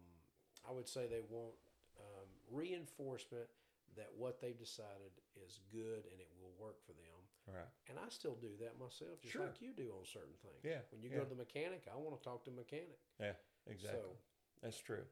I 0.68 0.72
would 0.72 0.88
say 0.88 1.06
they 1.06 1.24
want 1.28 1.54
um, 2.00 2.28
reinforcement 2.50 3.48
that 3.96 4.10
what 4.16 4.40
they've 4.40 4.58
decided 4.58 5.14
is 5.46 5.60
good 5.70 6.08
and 6.10 6.18
it 6.20 6.28
will 6.40 6.52
work 6.58 6.82
for 6.84 6.92
them. 6.92 7.20
Right. 7.46 7.68
And 7.88 7.98
I 7.98 8.08
still 8.08 8.36
do 8.40 8.50
that 8.60 8.78
myself, 8.80 9.20
just 9.20 9.32
sure. 9.32 9.42
like 9.42 9.60
you 9.60 9.72
do 9.76 9.92
on 9.98 10.04
certain 10.04 10.34
things. 10.42 10.64
Yeah. 10.64 10.80
When 10.90 11.02
you 11.02 11.10
yeah. 11.10 11.18
go 11.18 11.24
to 11.24 11.30
the 11.30 11.36
mechanic, 11.36 11.84
I 11.92 11.96
want 11.96 12.16
to 12.16 12.24
talk 12.24 12.44
to 12.44 12.50
the 12.50 12.56
mechanic. 12.56 12.98
Yeah, 13.20 13.36
exactly. 13.70 14.00
So, 14.00 14.62
That's 14.62 14.80
true. 14.80 15.04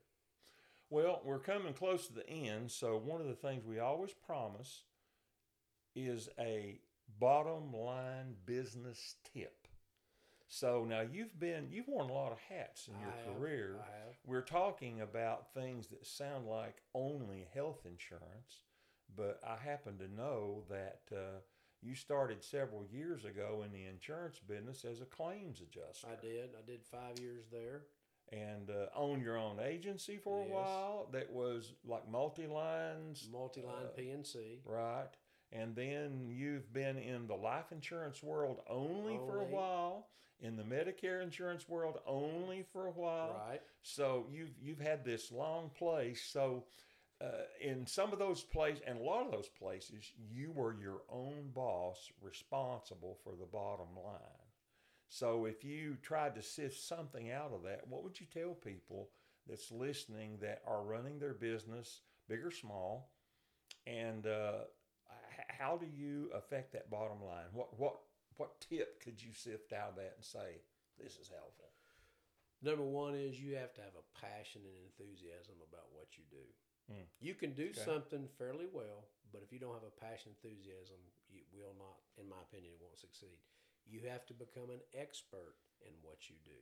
Well, 0.88 1.20
we're 1.24 1.38
coming 1.38 1.72
close 1.72 2.06
to 2.08 2.14
the 2.14 2.28
end, 2.28 2.70
so 2.70 2.96
one 2.96 3.20
of 3.20 3.26
the 3.26 3.35
things 3.35 3.64
we 3.64 3.78
always 3.78 4.12
promise 4.12 4.85
is 5.94 6.28
a 6.38 6.80
bottom 7.18 7.72
line 7.72 8.35
business 8.44 9.16
tip. 9.32 9.66
So 10.48 10.85
now 10.87 11.00
you've 11.00 11.38
been 11.38 11.68
you've 11.70 11.88
worn 11.88 12.11
a 12.11 12.12
lot 12.12 12.32
of 12.32 12.38
hats 12.48 12.88
in 12.88 12.94
your 13.00 13.11
I 13.11 13.38
career. 13.38 13.76
Have, 13.78 14.12
We're 14.24 14.42
talking 14.42 15.00
about 15.00 15.52
things 15.52 15.88
that 15.88 16.06
sound 16.06 16.46
like 16.46 16.76
only 16.94 17.48
health 17.54 17.80
insurance, 17.85 18.62
but 19.16 19.40
I 19.46 19.56
happen 19.56 19.98
to 19.98 20.08
know 20.08 20.62
that 20.70 21.00
uh, 21.11 21.40
you 21.82 21.96
started 21.96 22.44
several 22.44 22.85
years 22.90 23.24
ago 23.24 23.62
in 23.64 23.72
the 23.72 23.85
insurance 23.87 24.38
business 24.38 24.85
as 24.85 25.00
a 25.00 25.06
claims 25.06 25.61
adjuster. 25.61 26.06
I 26.06 26.24
did. 26.24 26.50
I 26.56 26.64
did 26.64 26.85
five 26.85 27.18
years 27.18 27.46
there. 27.50 27.82
And 28.30 28.70
uh, 28.70 28.87
own 28.96 29.20
your 29.20 29.37
own 29.37 29.58
agency 29.61 30.16
for 30.16 30.40
a 30.40 30.44
yes. 30.44 30.52
while 30.52 31.08
that 31.12 31.30
was 31.30 31.72
like 31.85 32.08
multi 32.08 32.46
lines. 32.46 33.28
Multi 33.30 33.61
line 33.61 33.87
uh, 33.87 33.88
P&C. 33.88 34.61
Right. 34.64 35.08
And 35.52 35.76
then 35.76 36.28
you've 36.30 36.72
been 36.72 36.96
in 36.96 37.26
the 37.26 37.35
life 37.35 37.72
insurance 37.72 38.22
world 38.22 38.61
only, 38.70 38.94
only, 38.94 39.16
for 39.18 39.40
a 39.40 39.41
while, 39.41 39.41
in 39.41 39.41
the 39.41 39.41
Medicare 40.72 41.22
insurance 41.22 41.68
world 41.68 41.98
only 42.06 42.64
for 42.72 42.87
a 42.87 42.92
while. 42.92 43.42
Right. 43.48 43.61
So 43.82 44.26
you've 44.32 44.54
you've 44.61 44.80
had 44.80 45.04
this 45.04 45.30
long 45.30 45.70
place. 45.76 46.22
So 46.32 46.64
uh, 47.20 47.26
in 47.61 47.87
some 47.87 48.12
of 48.12 48.18
those 48.18 48.42
places, 48.42 48.82
and 48.87 48.98
a 48.98 49.02
lot 49.02 49.24
of 49.24 49.32
those 49.32 49.48
places, 49.48 50.11
you 50.30 50.50
were 50.50 50.74
your 50.74 51.02
own 51.11 51.50
boss, 51.54 52.11
responsible 52.20 53.18
for 53.22 53.32
the 53.38 53.46
bottom 53.46 53.88
line. 54.02 54.48
So 55.08 55.44
if 55.44 55.62
you 55.62 55.98
tried 56.02 56.35
to 56.37 56.42
sift 56.42 56.80
something 56.80 57.30
out 57.30 57.52
of 57.52 57.62
that, 57.64 57.87
what 57.87 58.02
would 58.02 58.18
you 58.18 58.26
tell 58.32 58.54
people 58.54 59.11
that's 59.48 59.70
listening 59.70 60.38
that 60.40 60.62
are 60.66 60.82
running 60.82 61.18
their 61.18 61.35
business, 61.35 62.00
big 62.28 62.44
or 62.44 62.50
small, 62.50 63.11
and 63.87 64.26
uh, 64.26 64.64
how 65.48 65.76
do 65.76 65.87
you 65.87 66.30
affect 66.35 66.72
that 66.72 66.90
bottom 66.90 67.22
line? 67.24 67.46
What 67.52 67.78
what 67.78 67.96
what 68.37 68.61
tip 68.61 69.03
could 69.03 69.21
you 69.23 69.33
sift 69.33 69.73
out 69.73 69.95
of 69.95 69.97
that 69.97 70.14
and 70.16 70.25
say 70.25 70.62
this 70.99 71.18
is 71.18 71.29
helpful? 71.29 71.73
Number 72.62 72.87
one 72.87 73.18
is 73.18 73.42
you 73.42 73.59
have 73.59 73.75
to 73.75 73.83
have 73.83 73.99
a 73.99 74.11
passion 74.14 74.62
and 74.62 74.77
enthusiasm 74.87 75.59
about 75.66 75.90
what 75.90 76.14
you 76.14 76.23
do. 76.31 76.47
Mm. 76.87 77.07
You 77.18 77.35
can 77.35 77.53
do 77.59 77.75
okay. 77.75 77.83
something 77.83 78.31
fairly 78.38 78.71
well, 78.71 79.11
but 79.35 79.42
if 79.42 79.51
you 79.51 79.59
don't 79.59 79.75
have 79.75 79.87
a 79.87 79.99
passion, 79.99 80.31
enthusiasm, 80.31 81.03
you 81.27 81.42
will 81.51 81.75
not, 81.75 81.99
in 82.23 82.31
my 82.31 82.38
opinion, 82.38 82.79
it 82.79 82.83
won't 82.83 83.03
succeed. 83.03 83.35
You 83.83 84.07
have 84.07 84.23
to 84.31 84.35
become 84.35 84.71
an 84.71 84.83
expert 84.95 85.59
in 85.83 85.90
what 86.07 86.31
you 86.31 86.38
do. 86.47 86.55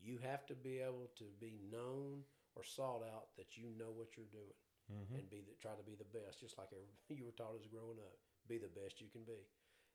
You 0.00 0.16
have 0.24 0.48
to 0.48 0.56
be 0.56 0.80
able 0.80 1.12
to 1.20 1.28
be 1.36 1.60
known 1.68 2.24
or 2.56 2.64
sought 2.64 3.04
out 3.04 3.36
that 3.36 3.60
you 3.60 3.68
know 3.76 3.92
what 3.92 4.16
you're 4.16 4.32
doing 4.32 4.56
mm-hmm. 4.88 5.20
and 5.20 5.24
be 5.28 5.44
the, 5.44 5.52
try 5.60 5.76
to 5.76 5.84
be 5.84 5.94
the 5.94 6.08
best, 6.10 6.40
just 6.40 6.56
like 6.56 6.72
you 7.12 7.28
were 7.28 7.36
taught 7.36 7.60
as 7.60 7.68
growing 7.68 8.00
up. 8.00 8.16
Be 8.48 8.58
the 8.58 8.72
best 8.72 8.98
you 8.98 9.12
can 9.12 9.22
be. 9.22 9.38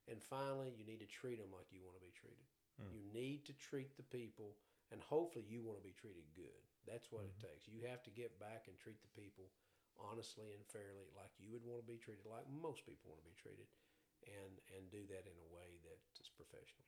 And 0.08 0.24
finally, 0.24 0.72
you 0.72 0.88
need 0.88 1.04
to 1.04 1.10
treat 1.12 1.38
them 1.38 1.52
like 1.52 1.68
you 1.70 1.84
want 1.84 2.00
to 2.00 2.04
be 2.04 2.16
treated. 2.16 2.48
Mm. 2.80 2.96
You 2.96 3.04
need 3.12 3.44
to 3.52 3.54
treat 3.60 3.92
the 4.00 4.08
people, 4.08 4.56
and 4.92 5.04
hopefully, 5.04 5.44
you 5.44 5.60
want 5.60 5.78
to 5.80 5.86
be 5.86 5.96
treated 5.96 6.24
good. 6.32 6.64
That's 6.88 7.12
what 7.12 7.28
mm-hmm. 7.28 7.44
it 7.44 7.52
takes. 7.52 7.68
You 7.68 7.84
have 7.92 8.00
to 8.08 8.12
get 8.16 8.40
back 8.40 8.72
and 8.72 8.76
treat 8.80 9.04
the 9.04 9.12
people 9.12 9.52
honestly 9.98 10.54
and 10.54 10.62
fairly 10.70 11.10
like 11.18 11.34
you 11.42 11.50
would 11.52 11.66
want 11.66 11.82
to 11.82 11.88
be 11.88 11.98
treated 11.98 12.22
like 12.30 12.46
most 12.62 12.86
people 12.86 13.10
want 13.10 13.18
to 13.18 13.26
be 13.26 13.38
treated 13.38 13.66
and 14.26 14.54
and 14.76 14.90
do 14.92 15.02
that 15.10 15.26
in 15.26 15.38
a 15.42 15.50
way 15.50 15.82
that 15.84 15.98
is 16.22 16.30
professional 16.30 16.86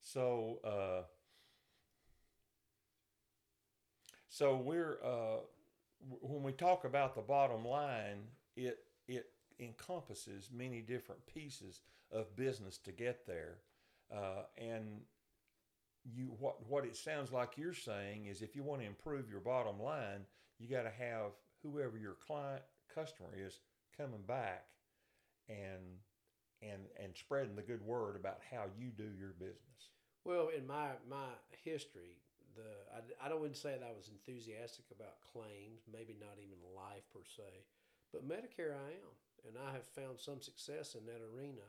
so 0.00 0.58
uh, 0.64 1.02
so 4.28 4.56
we're 4.56 4.98
uh, 5.04 5.40
when 6.20 6.42
we 6.42 6.52
talk 6.52 6.84
about 6.84 7.14
the 7.14 7.22
bottom 7.22 7.64
line 7.64 8.22
it 8.56 8.78
it 9.06 9.26
encompasses 9.60 10.48
many 10.52 10.80
different 10.80 11.24
pieces 11.26 11.80
of 12.12 12.34
business 12.36 12.78
to 12.78 12.92
get 12.92 13.26
there 13.26 13.58
uh, 14.14 14.42
and 14.58 15.00
you 16.04 16.32
what 16.38 16.66
what 16.68 16.84
it 16.84 16.96
sounds 16.96 17.30
like 17.30 17.56
you're 17.56 17.74
saying 17.74 18.26
is 18.26 18.42
if 18.42 18.56
you 18.56 18.62
want 18.62 18.80
to 18.80 18.86
improve 18.86 19.30
your 19.30 19.40
bottom 19.40 19.80
line 19.80 20.24
you 20.58 20.68
got 20.68 20.82
to 20.82 20.90
have 20.90 21.32
whoever 21.62 21.98
your 21.98 22.14
client 22.14 22.62
customer 22.94 23.28
is 23.36 23.60
coming 23.96 24.22
back 24.26 24.64
and 25.48 26.00
and 26.62 26.82
and 27.02 27.16
spreading 27.16 27.56
the 27.56 27.62
good 27.62 27.82
word 27.82 28.16
about 28.16 28.40
how 28.50 28.64
you 28.78 28.88
do 28.96 29.08
your 29.18 29.34
business. 29.38 29.90
Well, 30.24 30.50
in 30.56 30.66
my 30.66 31.00
my 31.08 31.32
history, 31.64 32.20
the 32.56 32.68
I 32.92 33.26
I, 33.26 33.28
don't 33.28 33.40
wouldn't 33.40 33.56
say 33.56 33.72
that 33.72 33.84
I 33.84 33.96
was 33.96 34.08
enthusiastic 34.12 34.84
about 34.92 35.20
claims, 35.32 35.80
maybe 35.90 36.16
not 36.20 36.36
even 36.36 36.60
life 36.76 37.04
per 37.12 37.24
se, 37.24 37.64
but 38.12 38.28
Medicare 38.28 38.76
I 38.76 38.92
am, 39.00 39.12
and 39.46 39.56
I 39.58 39.72
have 39.72 39.86
found 39.86 40.18
some 40.20 40.40
success 40.40 40.94
in 40.94 41.06
that 41.06 41.20
arena, 41.22 41.64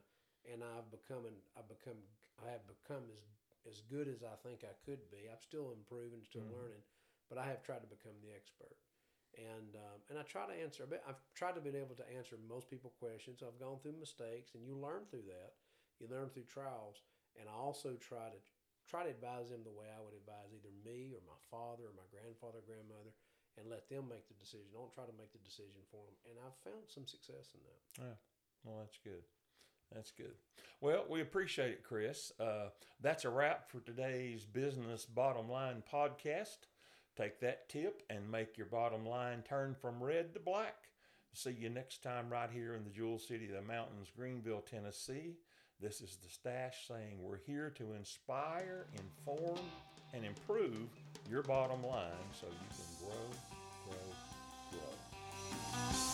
and 0.51 0.63
I've 0.63 0.89
become 0.91 1.25
an, 1.25 1.37
I've 1.57 1.69
become 1.69 1.99
I 2.41 2.49
have 2.51 2.65
become 2.67 3.05
as 3.11 3.23
as 3.69 3.81
good 3.85 4.07
as 4.07 4.23
I 4.23 4.33
think 4.41 4.65
I 4.65 4.73
could 4.85 5.05
be. 5.11 5.29
I'm 5.29 5.41
still 5.41 5.71
improving, 5.71 6.23
still 6.25 6.49
Mhm. 6.49 6.57
learning, 6.57 6.81
but 7.29 7.37
I 7.37 7.45
have 7.45 7.61
tried 7.61 7.81
to 7.85 7.87
become 7.93 8.17
the 8.21 8.33
expert. 8.33 8.75
And 9.37 9.75
um, 9.77 10.01
and 10.09 10.19
I 10.19 10.23
try 10.23 10.45
to 10.47 10.53
answer. 10.53 10.85
but 10.89 11.03
I've 11.07 11.21
tried 11.35 11.55
to 11.55 11.61
be 11.61 11.69
able 11.77 11.95
to 11.95 12.09
answer 12.11 12.35
most 12.49 12.69
people 12.69 12.91
questions. 12.99 13.41
I've 13.43 13.59
gone 13.59 13.79
through 13.79 13.95
mistakes, 13.99 14.55
and 14.55 14.65
you 14.65 14.75
learn 14.75 15.05
through 15.09 15.29
that. 15.31 15.55
You 15.99 16.07
learn 16.09 16.29
through 16.29 16.49
trials, 16.51 17.03
and 17.39 17.47
I 17.47 17.53
also 17.53 17.95
try 17.95 18.27
to 18.27 18.39
try 18.89 19.03
to 19.03 19.09
advise 19.13 19.49
them 19.53 19.63
the 19.63 19.71
way 19.71 19.87
I 19.87 20.01
would 20.03 20.17
advise 20.17 20.51
either 20.51 20.73
me 20.83 21.13
or 21.15 21.21
my 21.23 21.37
father 21.47 21.87
or 21.87 21.95
my 21.95 22.03
grandfather, 22.11 22.59
or 22.59 22.67
grandmother, 22.67 23.13
and 23.61 23.69
let 23.69 23.87
them 23.89 24.09
make 24.09 24.27
the 24.27 24.33
decision. 24.33 24.65
Don't 24.73 24.91
try 24.93 25.05
to 25.05 25.13
make 25.17 25.31
the 25.31 25.45
decision 25.45 25.85
for 25.89 26.01
them, 26.01 26.17
and 26.29 26.37
I've 26.41 26.57
found 26.65 26.89
some 26.89 27.05
success 27.05 27.53
in 27.53 27.61
that. 27.61 27.81
Yeah. 28.01 28.17
Well, 28.65 28.79
that's 28.81 28.97
good. 29.03 29.23
That's 29.93 30.11
good. 30.11 30.33
Well, 30.79 31.05
we 31.09 31.21
appreciate 31.21 31.71
it, 31.71 31.83
Chris. 31.83 32.31
Uh, 32.39 32.69
that's 33.01 33.25
a 33.25 33.29
wrap 33.29 33.69
for 33.69 33.79
today's 33.79 34.45
Business 34.45 35.05
Bottom 35.05 35.49
Line 35.49 35.83
podcast. 35.91 36.67
Take 37.17 37.39
that 37.41 37.69
tip 37.69 38.03
and 38.09 38.31
make 38.31 38.57
your 38.57 38.67
bottom 38.67 39.05
line 39.05 39.43
turn 39.47 39.75
from 39.79 40.01
red 40.01 40.33
to 40.33 40.39
black. 40.39 40.75
See 41.33 41.51
you 41.51 41.69
next 41.69 42.03
time 42.03 42.29
right 42.29 42.49
here 42.51 42.73
in 42.75 42.83
the 42.83 42.89
Jewel 42.89 43.19
City 43.19 43.45
of 43.45 43.53
the 43.53 43.61
Mountains, 43.61 44.11
Greeneville, 44.17 44.65
Tennessee. 44.65 45.35
This 45.79 46.01
is 46.01 46.17
the 46.21 46.29
Stash 46.29 46.87
saying 46.87 47.17
we're 47.21 47.37
here 47.37 47.69
to 47.71 47.93
inspire, 47.93 48.87
inform, 48.93 49.59
and 50.13 50.25
improve 50.25 50.89
your 51.29 51.43
bottom 51.43 51.85
line 51.85 52.11
so 52.39 52.47
you 52.47 52.67
can 52.75 53.07
grow, 53.07 53.15
grow, 53.87 54.79
grow. 54.79 56.10